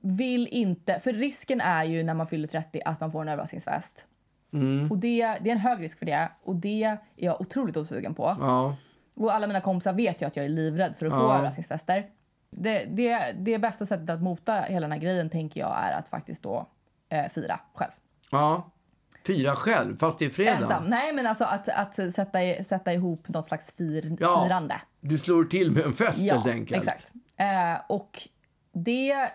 vill 0.00 0.48
inte... 0.50 1.00
För 1.00 1.12
risken 1.12 1.60
är 1.60 1.84
ju 1.84 2.02
när 2.02 2.14
man 2.14 2.26
fyller 2.26 2.48
30 2.48 2.80
att 2.84 3.00
man 3.00 3.12
får 3.12 3.22
en 3.22 3.28
överraskningsfest. 3.28 4.06
Mm. 4.52 4.90
Och 4.90 4.98
det, 4.98 5.38
det 5.40 5.50
är 5.50 5.52
en 5.52 5.58
hög 5.58 5.80
risk 5.82 5.98
för 5.98 6.06
det 6.06 6.28
och 6.42 6.56
det 6.56 6.82
är 6.84 6.98
jag 7.16 7.40
otroligt 7.40 7.76
osugen 7.76 8.14
på. 8.14 8.36
Ja. 8.40 8.76
Och 9.14 9.34
alla 9.34 9.46
mina 9.46 9.60
kompisar 9.60 9.92
vet 9.92 10.22
ju 10.22 10.26
att 10.26 10.36
jag 10.36 10.44
är 10.44 10.48
livrädd 10.48 10.96
för 10.96 11.06
att 11.06 11.12
få 11.12 11.18
Ja. 11.18 11.34
överraskningsfester. 11.34 12.06
Det, 12.50 12.84
det, 12.84 13.34
det 13.38 13.58
bästa 13.58 13.86
sättet 13.86 14.10
att 14.10 14.22
mota 14.22 14.60
hela 14.60 14.80
den 14.80 14.92
här 14.92 14.98
grejen 14.98 15.30
tänker 15.30 15.60
jag 15.60 15.78
är 15.84 15.92
att 15.92 16.08
faktiskt 16.08 16.42
då 16.42 16.66
eh, 17.08 17.28
fira 17.30 17.60
själv. 17.74 17.92
ja. 18.30 18.70
Fira 19.26 19.56
själv, 19.56 19.96
fast 19.96 20.18
det 20.18 20.24
är 20.24 20.30
fredag. 20.30 20.56
Ensam. 20.56 20.84
Nej 20.84 21.12
men 21.12 21.26
alltså 21.26 21.44
att, 21.44 21.68
att 21.68 21.94
sätta, 22.14 22.64
sätta 22.64 22.92
ihop 22.92 23.28
något 23.28 23.46
slags 23.46 23.72
fir, 23.76 24.16
Ja. 24.20 24.44
firande. 24.44 24.80
Du 25.00 25.18
slår 25.18 25.44
till 25.44 25.70
med 25.70 25.82
en 25.82 25.92
fest 25.92 26.18
Ja, 26.18 26.34
helt 26.34 26.46
enkelt. 26.46 26.82
exakt. 26.82 27.12
Eh, 27.36 27.80
och 27.88 28.28
det, 28.72 29.10
eh, 29.12 29.28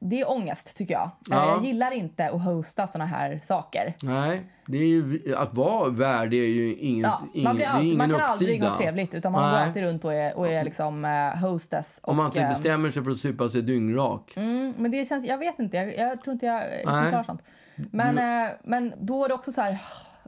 det 0.00 0.20
är 0.20 0.30
ångest 0.30 0.76
tycker 0.76 0.94
jag. 0.94 1.04
Eh, 1.04 1.10
Ja. 1.30 1.54
Jag 1.54 1.64
gillar 1.64 1.90
inte 1.90 2.28
att 2.30 2.42
hosta 2.44 2.86
såna 2.86 3.06
här 3.06 3.40
saker. 3.42 3.94
Nej, 4.02 4.42
det 4.66 4.78
är 4.78 4.86
ju, 4.86 5.34
att 5.36 5.54
vara 5.54 5.90
värd 5.90 6.34
är 6.34 6.46
ju 6.46 6.74
ingen, 6.74 7.02
Ja, 7.02 7.22
ingen, 7.34 7.44
man, 7.44 7.56
blir 7.56 7.66
alltid, 7.66 7.86
ingen 7.86 7.98
man 7.98 8.10
kan 8.10 8.20
aldrig 8.20 8.62
ha 8.64 8.76
trevligt 8.76 9.14
utan 9.14 9.32
man 9.32 9.42
går 9.42 9.50
Nej. 9.58 9.66
alltid 9.66 9.82
runt 9.82 10.04
och 10.04 10.14
är, 10.14 10.36
och 10.36 10.48
är 10.48 10.64
liksom 10.64 11.04
eh, 11.04 11.36
hostess. 11.40 12.00
Om 12.02 12.16
man 12.16 12.26
inte 12.26 12.40
eh, 12.40 12.48
bestämmer 12.48 12.90
sig 12.90 13.04
för 13.04 13.10
att 13.10 13.18
supa 13.18 13.48
sig 13.48 13.62
dyngrak. 13.62 14.32
Mm, 14.36 14.74
men 14.78 14.90
det 14.90 15.04
känns, 15.04 15.24
jag 15.24 15.38
vet 15.38 15.58
inte, 15.58 15.76
jag, 15.76 15.96
jag 15.96 16.22
tror 16.22 16.32
inte 16.32 16.46
jag, 16.46 16.82
klarar 16.82 17.22
sånt. 17.22 17.42
Men, 17.76 18.18
eh, 18.18 18.50
men 18.64 18.94
då 19.00 19.24
är 19.24 19.28
det 19.28 19.34
också 19.34 19.52
så 19.52 19.60
här, 19.60 19.80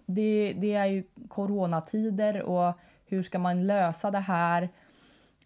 det, 0.06 0.54
det 0.56 0.74
är 0.74 0.86
ju 0.86 1.04
coronatider 1.28 2.42
och 2.42 2.78
hur 3.06 3.22
ska 3.22 3.38
man 3.38 3.66
lösa 3.66 4.10
det 4.10 4.18
här? 4.18 4.68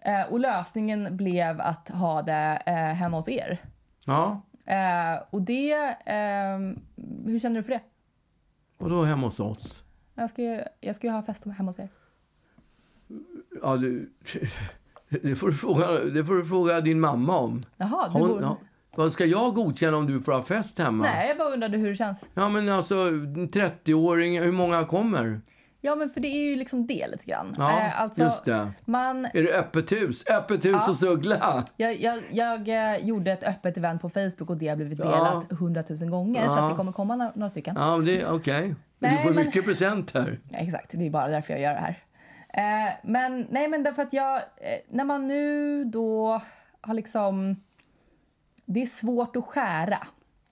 Eh, 0.04 0.32
och 0.32 0.40
lösningen 0.40 1.16
blev 1.16 1.60
att 1.60 1.88
ha 1.88 2.22
det 2.22 2.62
eh, 2.66 2.74
hemma 2.74 3.16
hos 3.16 3.28
er. 3.28 3.62
Ja, 4.06 4.40
Eh, 4.66 5.22
och 5.30 5.42
det, 5.42 5.72
eh, 6.06 6.58
hur 7.26 7.38
känner 7.38 7.56
du 7.56 7.62
för 7.62 7.70
det? 7.70 7.80
och 8.78 8.90
då 8.90 9.02
hemma 9.04 9.26
hos 9.26 9.40
oss. 9.40 9.84
Jag 10.14 10.30
ska, 10.30 10.42
ju- 10.42 10.62
jag 10.80 10.96
ska 10.96 11.06
ju 11.06 11.12
ha 11.12 11.22
fest 11.22 11.44
hemma 11.44 11.68
hos 11.68 11.78
er. 11.78 11.88
Ja, 13.62 13.76
du, 13.76 14.12
det, 15.22 15.34
får 15.34 15.46
du 15.46 15.52
fråga, 15.54 15.86
det 16.14 16.24
får 16.24 16.34
du 16.34 16.44
fråga 16.46 16.80
din 16.80 17.00
mamma 17.00 17.38
om. 17.38 17.64
Jaha, 17.76 18.08
du 18.08 18.12
Hon, 18.12 18.28
bor... 18.28 18.42
ja, 18.42 18.58
vad 18.96 19.12
ska 19.12 19.24
jag 19.24 19.54
godkänna 19.54 19.96
om 19.96 20.06
du 20.06 20.20
får 20.20 20.32
ha 20.32 20.42
fest 20.42 20.78
hemma? 20.78 21.04
Nej, 21.04 21.28
jag 21.28 21.38
bara 21.38 21.48
undrade 21.52 21.78
hur 21.78 21.88
det 21.88 21.96
känns. 21.96 22.26
Ja, 22.34 22.48
men 22.48 22.68
alltså, 22.68 22.94
en 22.94 23.48
30-åring, 23.48 24.40
hur 24.40 24.52
många 24.52 24.84
kommer? 24.84 25.40
Ja, 25.86 25.94
men 25.94 26.10
för 26.10 26.20
det 26.20 26.28
är 26.28 26.40
ju 26.50 26.56
liksom 26.56 26.86
det 26.86 27.06
lite 27.06 27.24
grann. 27.26 27.54
Ja, 27.58 27.80
Eh, 27.80 28.00
alltså, 28.00 28.22
just 28.22 28.44
det. 28.44 28.72
Man, 28.84 29.24
Är 29.24 29.42
det 29.42 29.58
öppet 29.58 29.92
hus? 29.92 30.24
Öppet 30.38 30.64
hus 30.64 30.88
och 30.88 30.96
suggla? 30.96 31.64
Jag, 31.76 31.96
jag, 32.00 32.22
jag 32.30 32.68
eh, 32.68 32.96
gjorde 33.06 33.32
ett 33.32 33.42
öppet 33.42 33.76
event 33.76 34.02
på 34.02 34.08
Facebook 34.10 34.50
och 34.50 34.56
det 34.56 34.68
har 34.68 34.76
blivit 34.76 34.98
Ja. 34.98 35.04
delat 35.04 35.52
hundratusen 35.60 36.10
gånger 36.10 36.40
så 36.48 36.54
Ja. 36.54 36.58
att 36.64 36.70
det 36.70 36.76
kommer 36.76 36.92
komma 36.92 37.16
några, 37.16 37.32
några 37.34 37.50
stycken. 37.50 37.76
Ja, 37.78 37.98
okej. 38.30 38.68
Du 38.68 38.74
Nej, 38.98 39.22
får 39.22 39.30
men- 39.30 39.44
mycket 39.46 39.64
presenter. 39.64 40.38
Ja, 40.50 40.58
exakt, 40.58 40.90
det 40.92 41.06
är 41.06 41.10
bara 41.10 41.28
därför 41.28 41.52
jag 41.52 41.62
gör 41.62 41.74
det 41.74 41.80
här. 41.80 41.98
Eh, 42.48 42.92
men 43.02 43.46
nej, 43.50 43.68
men 43.68 43.82
därför 43.82 44.02
att 44.02 44.12
jag, 44.12 44.36
eh, 44.36 44.42
när 44.90 45.04
man 45.04 45.28
nu 45.28 45.84
då 45.84 46.40
har 46.80 46.94
liksom, 46.94 47.62
det 48.64 48.82
är 48.82 48.86
svårt 48.86 49.36
att 49.36 49.44
skära 49.44 49.98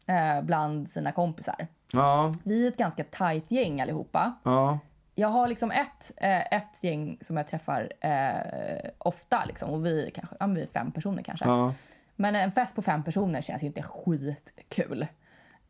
eh, 0.06 0.42
bland 0.44 0.88
sina 0.88 1.12
kompisar. 1.12 1.66
Ja, 1.92 2.34
Vi 2.44 2.64
är 2.64 2.68
ett 2.68 2.76
ganska 2.76 3.04
tajt 3.04 3.50
gäng 3.50 3.80
allihopa. 3.80 4.32
ja. 4.42 4.78
Jag 5.14 5.28
har 5.28 5.48
liksom 5.48 5.70
ett, 5.70 6.12
eh, 6.16 6.40
ett 6.54 6.84
gäng 6.84 7.18
som 7.20 7.36
jag 7.36 7.48
träffar 7.48 7.92
eh, 8.00 8.90
ofta 8.98 9.44
liksom, 9.44 9.70
och 9.70 9.86
vi 9.86 10.10
kanske, 10.14 10.36
ja, 10.40 10.46
vi 10.46 10.62
är 10.62 10.66
fem 10.66 10.92
personer 10.92 11.22
kanske. 11.22 11.44
ja. 11.44 11.74
Men 12.16 12.34
en 12.36 12.52
fest 12.52 12.76
på 12.76 12.82
fem 12.82 13.02
personer 13.04 13.40
känns 13.40 13.62
ju 13.62 13.66
inte 13.66 13.82
skitkul. 13.82 15.06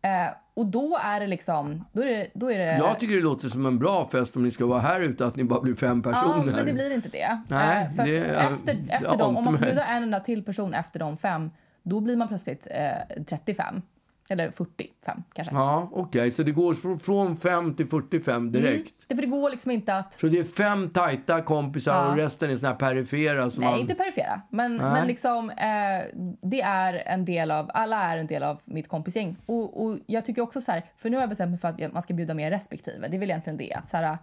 Eh, 0.02 0.26
och 0.54 0.66
då 0.66 0.98
är 1.04 1.20
det 1.20 1.26
liksom... 1.26 1.84
Då 1.92 2.02
är 2.02 2.06
det, 2.06 2.26
då 2.34 2.52
är 2.52 2.58
det, 2.58 2.76
Jag 2.76 2.98
tycker 2.98 3.14
det 3.16 3.22
låter 3.22 3.48
som 3.48 3.66
en 3.66 3.78
bra 3.78 4.08
fest 4.12 4.36
om 4.36 4.42
ni 4.42 4.50
ska 4.50 4.66
vara 4.66 4.80
här 4.80 5.00
ute, 5.00 5.26
att 5.26 5.36
ni 5.36 5.44
bara 5.44 5.60
blir 5.60 5.74
fem 5.74 6.02
Ja, 6.04 6.12
personer. 6.12 6.44
men 6.54 6.66
det 6.66 6.72
blir 6.72 6.94
inte 6.94 7.08
det. 7.08 7.40
Nej, 7.48 7.88
Eh, 7.98 8.04
det- 8.04 8.18
efter, 8.24 8.76
efter 8.88 9.16
dem, 9.18 9.36
om 9.36 9.44
man 9.44 9.54
ska 9.56 9.64
bjuda 9.66 9.84
en 9.86 10.02
enda 10.02 10.20
till 10.20 10.44
person 10.44 10.74
efter 10.74 10.98
de 11.00 11.16
fem, 11.16 11.50
då 11.82 12.00
blir 12.00 12.16
man 12.16 12.28
plötsligt 12.28 12.66
eh, 12.70 13.22
35. 13.26 13.82
Eller 14.30 14.50
45 14.50 15.22
kanske. 15.34 15.54
Ja, 15.54 15.88
okej. 15.92 16.30
Så 16.30 16.42
det 16.42 16.50
går 16.52 16.74
från- 16.74 16.98
från 16.98 17.36
5 17.36 17.74
till 17.74 17.86
45 17.88 18.52
direkt. 18.52 18.94
Det, 19.08 19.14
för 19.14 19.22
det 19.22 19.28
går 19.28 19.50
liksom 19.50 19.70
inte 19.70 19.96
att... 19.96 20.12
Så 20.12 20.26
det 20.26 20.38
är 20.38 20.44
fem 20.44 20.90
tajta 20.90 21.40
kompisar 21.42 22.04
Ja. 22.04 22.10
och 22.10 22.16
resten 22.16 22.50
är 22.50 22.56
såna 22.56 22.68
här 22.72 22.76
perifera 22.78 23.50
som 23.50 23.60
Nej, 23.64 23.70
man... 23.72 23.80
inte 23.80 23.94
perifera. 23.94 24.40
Men, 24.50 24.76
Nej. 24.76 24.92
men 24.92 25.06
liksom, 25.06 25.50
eh, 25.50 25.56
det 26.42 26.60
är 26.60 26.94
en 26.94 27.24
del 27.24 27.50
av, 27.50 27.70
alla 27.74 28.02
är 28.02 28.18
en 28.18 28.26
del 28.26 28.42
av 28.42 28.60
mitt 28.64 28.88
kompisgäng. 28.88 29.36
Och, 29.46 29.84
och 29.84 29.98
jag 30.06 30.24
tycker 30.24 30.42
också 30.42 30.60
så 30.60 30.72
här, 30.72 30.84
för 30.96 31.10
nu 31.10 31.16
har 31.16 31.22
jag 31.22 31.28
bestämt 31.28 31.50
mig 31.50 31.58
för 31.60 31.68
att 31.68 31.92
man 31.92 32.02
ska 32.02 32.14
bjuda 32.14 32.34
mer 32.34 32.50
respektive. 32.50 33.08
Det 33.08 33.16
är 33.16 33.20
väl 33.20 33.30
egentligen 33.30 33.56
det. 33.56 33.72
Att 33.74 33.88
så 33.88 33.96
här, 33.96 34.18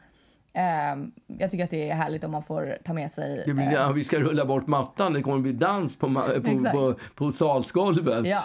eh, 0.54 1.04
jag 1.40 1.52
tycker 1.52 1.64
att 1.64 1.70
det 1.70 1.90
är 1.90 1.96
härligt 1.96 2.24
om 2.24 2.32
man 2.32 2.44
får 2.44 2.78
ta 2.86 2.94
med 2.94 3.12
sig... 3.12 3.44
Blir, 3.46 3.60
eh, 3.68 3.74
ja, 3.74 3.92
vi 3.96 4.04
ska 4.04 4.18
rulla 4.20 4.46
bort 4.46 4.68
mattan, 4.68 5.14
det 5.14 5.22
kommer 5.22 5.40
bli 5.40 5.52
dans 5.54 5.98
på, 5.98 6.08
på, 6.44 6.64
på, 6.74 6.96
på 7.16 7.32
salsgolvet. 7.32 8.26
Ja. 8.26 8.40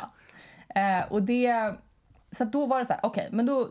Eh, 0.75 1.13
och 1.13 1.23
det, 1.23 1.75
så 2.31 2.45
då 2.45 2.67
var 2.67 2.79
det 2.79 2.85
så 2.85 2.93
här, 2.93 3.01
okej, 3.05 3.29
men 3.33 3.47
då, 3.47 3.69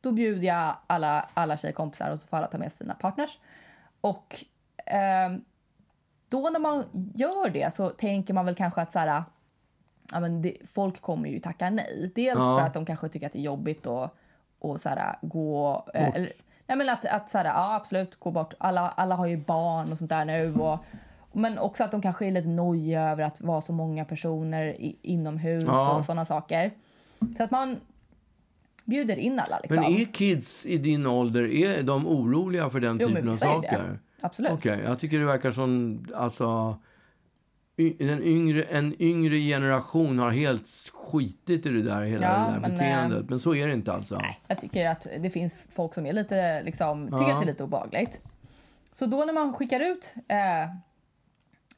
då 0.00 0.12
bjuder 0.12 0.46
jag 0.48 0.76
alla, 0.86 1.28
alla 1.34 1.56
tjejkompisar 1.56 2.10
och 2.10 2.18
så 2.18 2.26
får 2.26 2.36
alla 2.36 2.46
ta 2.46 2.58
med 2.58 2.72
sina 2.72 2.94
partners. 2.94 3.38
Och 4.00 4.44
eh, 4.86 5.30
då 6.28 6.50
när 6.50 6.60
man 6.60 6.84
gör 7.14 7.50
det 7.50 7.74
så 7.74 7.88
tänker 7.90 8.34
man 8.34 8.44
väl 8.46 8.54
kanske 8.54 8.80
att 8.80 8.92
så 8.92 8.98
här, 8.98 9.24
ja, 10.12 10.20
men 10.20 10.42
det, 10.42 10.56
folk 10.70 11.00
kommer 11.00 11.28
ju 11.28 11.38
tacka 11.38 11.70
nej. 11.70 12.12
Dels 12.14 12.38
Ja. 12.38 12.58
för 12.58 12.66
att 12.66 12.74
de 12.74 12.86
kanske 12.86 13.08
tycker 13.08 13.26
att 13.26 13.32
det 13.32 13.38
är 13.38 13.42
jobbigt 13.42 13.86
att 13.86 14.14
och 14.58 14.80
så 14.80 14.88
här, 14.88 15.16
gå... 15.22 15.86
eh. 15.94 16.08
Eller, 16.14 16.28
nej 16.66 16.76
men 16.78 16.88
att, 16.88 17.04
att 17.04 17.30
så 17.30 17.38
här, 17.38 17.44
ja 17.44 17.74
absolut, 17.74 18.16
gå 18.20 18.30
bort. 18.30 18.54
Alla, 18.58 18.88
alla 18.88 19.14
har 19.14 19.26
ju 19.26 19.36
barn 19.36 19.92
och 19.92 19.98
sånt 19.98 20.10
där 20.10 20.24
nu. 20.24 20.54
Och, 20.54 20.84
men 21.32 21.58
också 21.58 21.84
att 21.84 21.90
de 21.90 22.02
kanske 22.02 22.26
är 22.26 22.30
lite 22.30 22.48
nojiga 22.48 23.02
över 23.10 23.22
att 23.22 23.40
vara 23.40 23.60
så 23.60 23.72
många 23.72 24.04
personer 24.04 24.66
i, 24.66 24.96
inomhus 25.02 25.62
Ja. 25.66 25.96
och 25.98 26.04
såna 26.04 26.24
saker. 26.24 26.70
Så 27.36 27.42
att 27.42 27.50
man 27.50 27.76
bjuder 28.84 29.16
in 29.16 29.40
alla 29.40 29.58
liksom. 29.60 29.82
Men 29.82 29.92
är 29.92 30.04
kids 30.04 30.66
i 30.66 30.78
din 30.78 31.06
ålder, 31.06 31.42
är 31.54 31.82
de 31.82 32.06
oroliga 32.06 32.70
för 32.70 32.80
den 32.80 32.98
Jo, 33.00 33.08
typen 33.08 33.28
av 33.28 33.34
är 33.34 33.38
det. 33.38 33.38
saker? 33.46 33.98
Absolut. 34.20 34.52
Okej, 34.52 34.80
jag 34.84 34.98
tycker 34.98 35.18
det 35.18 35.24
verkar 35.24 35.50
som, 35.50 35.98
alltså, 36.14 36.76
den 37.98 38.22
yngre, 38.22 38.62
en 38.62 39.02
yngre 39.02 39.36
generation 39.36 40.18
har 40.18 40.30
helt 40.30 40.66
skitit 40.94 41.66
i 41.66 41.68
det 41.68 41.82
där, 41.82 42.02
hela 42.02 42.26
Ja, 42.26 42.46
det 42.46 42.52
där 42.52 42.60
men, 42.60 42.70
beteendet. 42.70 43.28
Men 43.30 43.38
så 43.40 43.54
är 43.54 43.66
det 43.66 43.72
inte 43.72 43.92
alltså. 43.92 44.20
Jag 44.46 44.58
tycker 44.60 44.86
att 44.88 45.06
det 45.20 45.30
finns 45.30 45.56
folk 45.70 45.94
som 45.94 46.06
är 46.06 46.12
lite, 46.12 46.62
liksom, 46.62 47.06
tycker 47.06 47.18
Ja. 47.22 47.32
att 47.34 47.40
det 47.40 47.44
är 47.44 47.52
lite 47.52 47.64
obehagligt. 47.64 48.20
Så 48.92 49.06
då 49.06 49.24
när 49.24 49.32
man 49.32 49.52
skickar 49.54 49.80
ut 49.80 50.14
eh, 50.28 50.36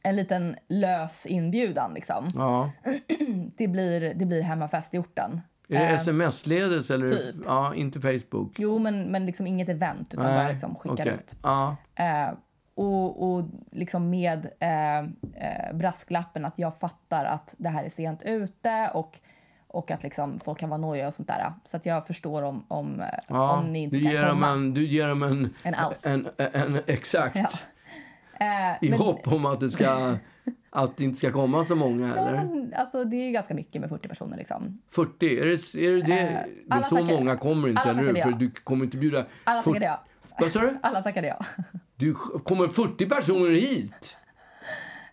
en 0.02 0.16
liten 0.16 0.56
lös 0.68 1.26
inbjudan, 1.26 1.94
liksom, 1.94 2.26
Ja. 2.34 2.70
det, 3.56 3.68
blir, 3.68 4.14
det 4.14 4.26
blir 4.26 4.42
hemmafest 4.42 4.94
i 4.94 4.98
orten. 4.98 5.40
Är 5.68 5.78
det 5.78 5.84
Eh, 5.88 5.94
sms-ledes 6.00 6.90
eller? 6.90 7.08
typ. 7.08 7.36
Ja, 7.46 7.74
inte 7.74 8.00
Facebook. 8.00 8.54
Jo, 8.58 8.78
men, 8.78 9.02
men 9.04 9.26
liksom 9.26 9.46
inget 9.46 9.68
event, 9.68 10.14
utan 10.14 10.26
bara 10.26 10.48
liksom 10.48 10.74
skickar 10.74 10.94
okej. 11.04 11.12
ut. 11.14 11.34
Ja. 11.42 11.76
Eh, 11.94 12.28
och, 12.74 13.32
och 13.32 13.44
liksom 13.72 14.10
med 14.10 14.46
eh, 14.60 14.98
eh, 14.98 15.74
brasklappen 15.74 16.44
att 16.44 16.58
jag 16.58 16.78
fattar 16.80 17.24
att 17.24 17.54
det 17.58 17.68
här 17.68 17.84
är 17.84 17.88
sent 17.88 18.22
ute 18.22 18.90
och, 18.94 19.18
och 19.66 19.90
att 19.90 20.02
liksom 20.02 20.40
folk 20.44 20.58
kan 20.58 20.68
vara 20.70 20.80
nojiga 20.80 21.06
och 21.06 21.14
sånt 21.14 21.28
där. 21.28 21.52
Så 21.64 21.76
att 21.76 21.86
jag 21.86 22.06
förstår 22.06 22.42
om, 22.42 22.64
om, 22.68 23.02
Ja, 23.28 23.58
om 23.58 23.72
ni 23.72 23.82
inte 23.82 23.96
du, 23.96 24.02
kan 24.02 24.12
ger 24.12 24.28
komma. 24.28 24.48
en, 24.48 24.74
du 24.74 24.86
ger 24.86 25.08
dem 25.08 25.22
en... 25.22 25.54
En 25.62 25.74
out. 25.86 26.06
En, 26.06 26.26
en, 26.52 26.78
exakt. 26.86 27.36
Ja. 27.36 27.48
Eh, 28.42 28.78
I 28.86 28.90
men- 28.90 28.98
hopp 28.98 29.32
om 29.32 29.46
att 29.46 29.60
det, 29.60 29.70
ska, 29.70 30.14
att 30.70 30.96
det 30.96 31.04
inte 31.04 31.18
ska 31.18 31.32
komma 31.32 31.64
så 31.64 31.74
många, 31.74 32.08
Ja, 32.08 32.14
eller? 32.28 32.32
men, 32.44 32.74
alltså, 32.76 33.04
det 33.04 33.16
är 33.16 33.26
ju 33.26 33.32
ganska 33.32 33.54
mycket 33.54 33.80
med 33.80 33.90
40 33.90 34.08
personer. 34.08 34.36
Liksom. 34.36 34.78
40? 34.90 35.38
Är 35.40 35.44
det, 35.46 35.74
är 35.86 35.90
det, 35.90 36.02
det? 36.02 36.20
Eh, 36.20 36.32
Men 36.66 36.78
alla 36.78 36.84
så 36.86 36.96
tackar- 36.96 37.14
många 37.18 37.36
kommer 37.36 37.68
inte, 37.68 37.82
eller 37.82 37.94
hur? 38.00 38.06
tackade 38.08 38.22
För 38.22 38.30
ja. 38.30 38.36
du 38.36 38.50
kommer 38.50 38.84
inte 38.84 38.96
bjuda... 38.96 39.24
Alla 39.44 39.62
40 39.62 39.72
tackade 39.74 39.86
ja. 39.86 40.00
Vad 40.38 40.50
sa 40.50 40.60
du? 40.60 40.78
Alla 40.82 41.02
tackade 41.02 41.26
ja. 41.28 41.38
Du 41.96 42.14
kommer 42.14 42.68
40 42.68 43.06
personer 43.08 43.50
hit? 43.50 44.16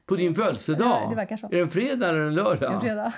På 0.05 0.15
din 0.15 0.35
födelsedag? 0.35 0.87
Ja, 1.03 1.07
det 1.09 1.15
verkar 1.15 1.37
så. 1.37 1.45
Är 1.47 1.49
det 1.51 1.59
en 1.59 1.69
fredag 1.69 2.09
eller 2.09 2.19
en 2.19 2.35
lördag? 2.35 2.73
En 2.73 2.81
fredag. 2.81 3.13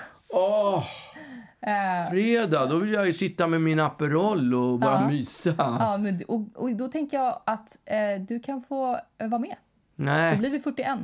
Eh, 1.60 2.10
fredag. 2.10 2.66
Då 2.66 2.76
vill 2.76 2.92
jag 2.92 3.06
ju 3.06 3.12
sitta 3.12 3.46
med 3.46 3.60
min 3.60 3.80
Aperol 3.80 4.54
och 4.54 4.78
bara 4.78 5.00
Ja. 5.00 5.08
mysa. 5.08 5.54
ja, 5.58 5.96
men, 6.00 6.20
och, 6.28 6.40
och 6.54 6.72
då 6.76 6.88
tänker 6.88 7.16
jag 7.16 7.42
att 7.46 7.78
eh, 7.84 8.22
du 8.28 8.40
kan 8.40 8.62
få 8.62 8.98
eh, 9.18 9.28
vara 9.28 9.38
med. 9.40 9.56
Då 9.96 10.04
Nej. 10.04 10.36
blir 10.38 10.50
vi 10.50 10.58
41. 10.60 10.98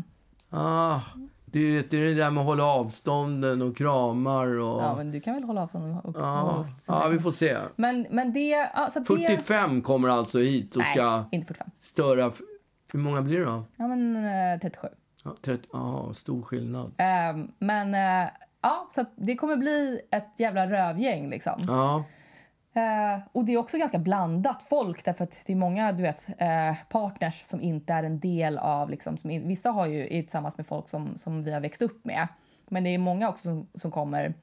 Ah, 0.50 1.00
det, 1.46 1.58
är- 1.58 1.84
det 1.90 1.96
är 1.96 2.04
det 2.04 2.14
där 2.14 2.30
med 2.30 2.40
att 2.40 2.46
hålla 2.46 2.64
avstånden 2.64 3.62
och 3.62 3.76
kramar 3.76 4.58
och... 4.58 4.82
Ja, 4.82 4.94
men 4.96 5.10
du 5.10 5.20
kan 5.20 5.34
väl 5.34 5.44
hålla 5.44 5.62
avstånd 5.62 5.98
och, 6.04 6.16
Ja, 6.18 6.64
ja, 6.86 7.08
vi 7.08 7.18
får 7.18 7.30
se. 7.32 7.56
Men, 7.76 8.06
men 8.10 8.32
det... 8.32 8.48
Ja, 8.48 8.88
så 8.92 8.98
att 8.98 9.06
det 9.06 9.26
45 9.28 9.82
kommer 9.82 10.08
alltså 10.08 10.38
hit 10.38 10.76
och 10.76 10.82
ska 10.84 11.16
Nej, 11.16 11.24
inte 11.30 11.46
45. 11.46 11.70
störa... 11.80 12.30
Hur 12.92 12.98
många 13.00 13.22
blir 13.22 13.38
det 13.38 13.44
då? 13.44 13.64
Ja, 13.76 13.88
men 13.88 14.16
eh, 14.52 14.60
37. 14.60 14.88
Ja, 15.24 15.30
30, 15.44 15.68
ja, 15.72 16.10
stor 16.14 16.42
skillnad. 16.42 16.92
Eh, 16.98 17.44
men 17.58 17.94
eh, 17.94 18.28
ja, 18.62 18.88
så 18.90 19.04
det 19.16 19.36
kommer 19.36 19.56
bli 19.56 20.00
ett 20.10 20.34
jävla 20.38 20.70
rövgäng 20.70 21.30
liksom. 21.30 21.52
Ja, 21.66 22.04
Eh, 22.78 23.20
och 23.32 23.44
det 23.44 23.52
är 23.52 23.56
också 23.56 23.78
ganska 23.78 23.98
blandat 23.98 24.62
folk 24.62 25.04
därför 25.04 25.24
att 25.24 25.42
det 25.46 25.52
är 25.52 25.56
många 25.56 25.92
du 25.92 26.02
vet, 26.02 26.28
eh, 26.38 26.74
partners 26.88 27.42
som 27.42 27.60
inte 27.60 27.92
är 27.92 28.02
en 28.02 28.20
del 28.20 28.58
av... 28.58 28.90
Liksom, 28.90 29.16
som, 29.16 29.30
vissa 29.30 29.70
har 29.70 29.86
ju, 29.86 30.02
är 30.04 30.22
tillsammans 30.22 30.56
med 30.56 30.66
folk 30.66 30.88
som, 30.88 31.16
som 31.16 31.44
vi 31.44 31.52
har 31.52 31.60
växt 31.60 31.82
upp 31.82 32.04
med. 32.04 32.28
Men 32.68 32.84
det 32.84 32.90
är 32.90 32.98
många 32.98 33.28
också 33.28 33.42
som, 33.42 33.68
som 33.74 33.90
kommer 33.90 34.34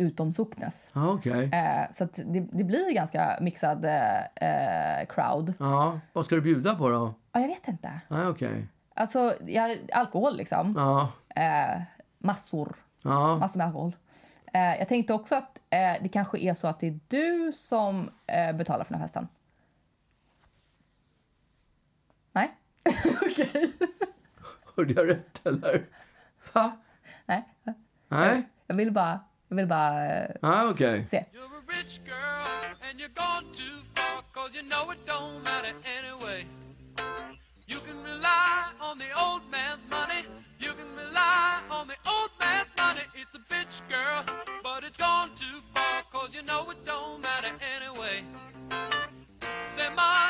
utom 0.00 0.32
socknes. 0.32 0.90
ja 0.94 1.12
okej. 1.12 1.50
Eh, 1.52 1.92
så 1.92 2.08
det, 2.14 2.40
det 2.40 2.64
blir 2.64 2.94
ganska 2.94 3.38
mixad 3.40 3.84
eh, 3.84 4.20
eh, 4.34 5.06
crowd. 5.06 5.54
Ja, 5.58 6.00
vad 6.12 6.24
ska 6.24 6.34
du 6.34 6.40
bjuda 6.40 6.74
på 6.74 6.88
då? 6.88 7.14
Ja, 7.32 7.40
jag 7.40 7.48
vet 7.48 7.68
inte. 7.68 8.00
Ja, 8.08 8.28
okej. 8.28 8.68
Alltså, 8.94 9.34
ja, 9.46 9.74
alkohol 9.92 10.36
liksom. 10.36 10.74
Ja, 10.76 11.08
massor. 12.18 12.76
ja. 13.02 13.36
Massor 13.36 13.58
med 13.58 13.66
alkohol. 13.66 13.96
Jag 14.52 14.88
tänkte 14.88 15.14
också 15.14 15.34
att 15.34 15.59
eh, 15.70 16.02
det 16.02 16.08
kanske 16.12 16.38
är 16.38 16.54
så 16.54 16.68
att 16.68 16.80
det 16.80 16.86
är 16.86 17.00
du 17.08 17.52
som 17.54 18.10
eh, 18.26 18.52
betalar 18.52 18.84
för 18.84 18.92
den 18.92 19.00
här 19.00 19.08
festen. 19.08 19.28
Nej? 22.32 22.56
Okej. 23.22 23.72
Hörde 24.76 24.92
jag 24.92 25.08
rätt 25.08 25.46
eller? 25.46 25.86
Va? 26.52 26.76
Nej. 27.26 27.48
Nej? 28.08 28.48
Jag 28.66 28.74
vill 28.74 28.92
bara, 28.92 29.20
jag 29.48 29.56
vill 29.56 29.66
bara 29.66 30.06
eh, 30.06 30.30
Ja, 30.42 30.70
okej. 30.70 31.04
se. 31.04 31.24
You're 31.32 31.56
a 31.58 31.62
rich 31.68 31.98
girl 32.04 32.88
and 32.90 33.00
you're 33.00 33.14
gone 33.14 33.54
too 33.54 33.82
far 33.94 34.22
cause 34.32 34.58
you 34.58 34.68
know 34.70 34.92
it 34.92 34.98
don't 35.06 35.42
matter 35.42 35.74
anyway. 35.98 36.46
You 37.66 37.78
can 37.86 38.02
rely 38.04 38.62
on 38.80 38.98
the 38.98 39.10
old 39.24 39.42
man's 39.50 39.84
money. 39.90 40.24
You 40.58 40.72
can 40.72 40.96
rely 40.96 41.60
on 41.70 41.86
the 41.88 41.96
old 42.14 42.30
you 46.40 46.46
know 46.46 46.70
it 46.70 46.84
don't 46.86 47.20
matter 47.20 47.52
anyway. 47.76 48.22
Say 49.76 49.88
money, 49.94 50.29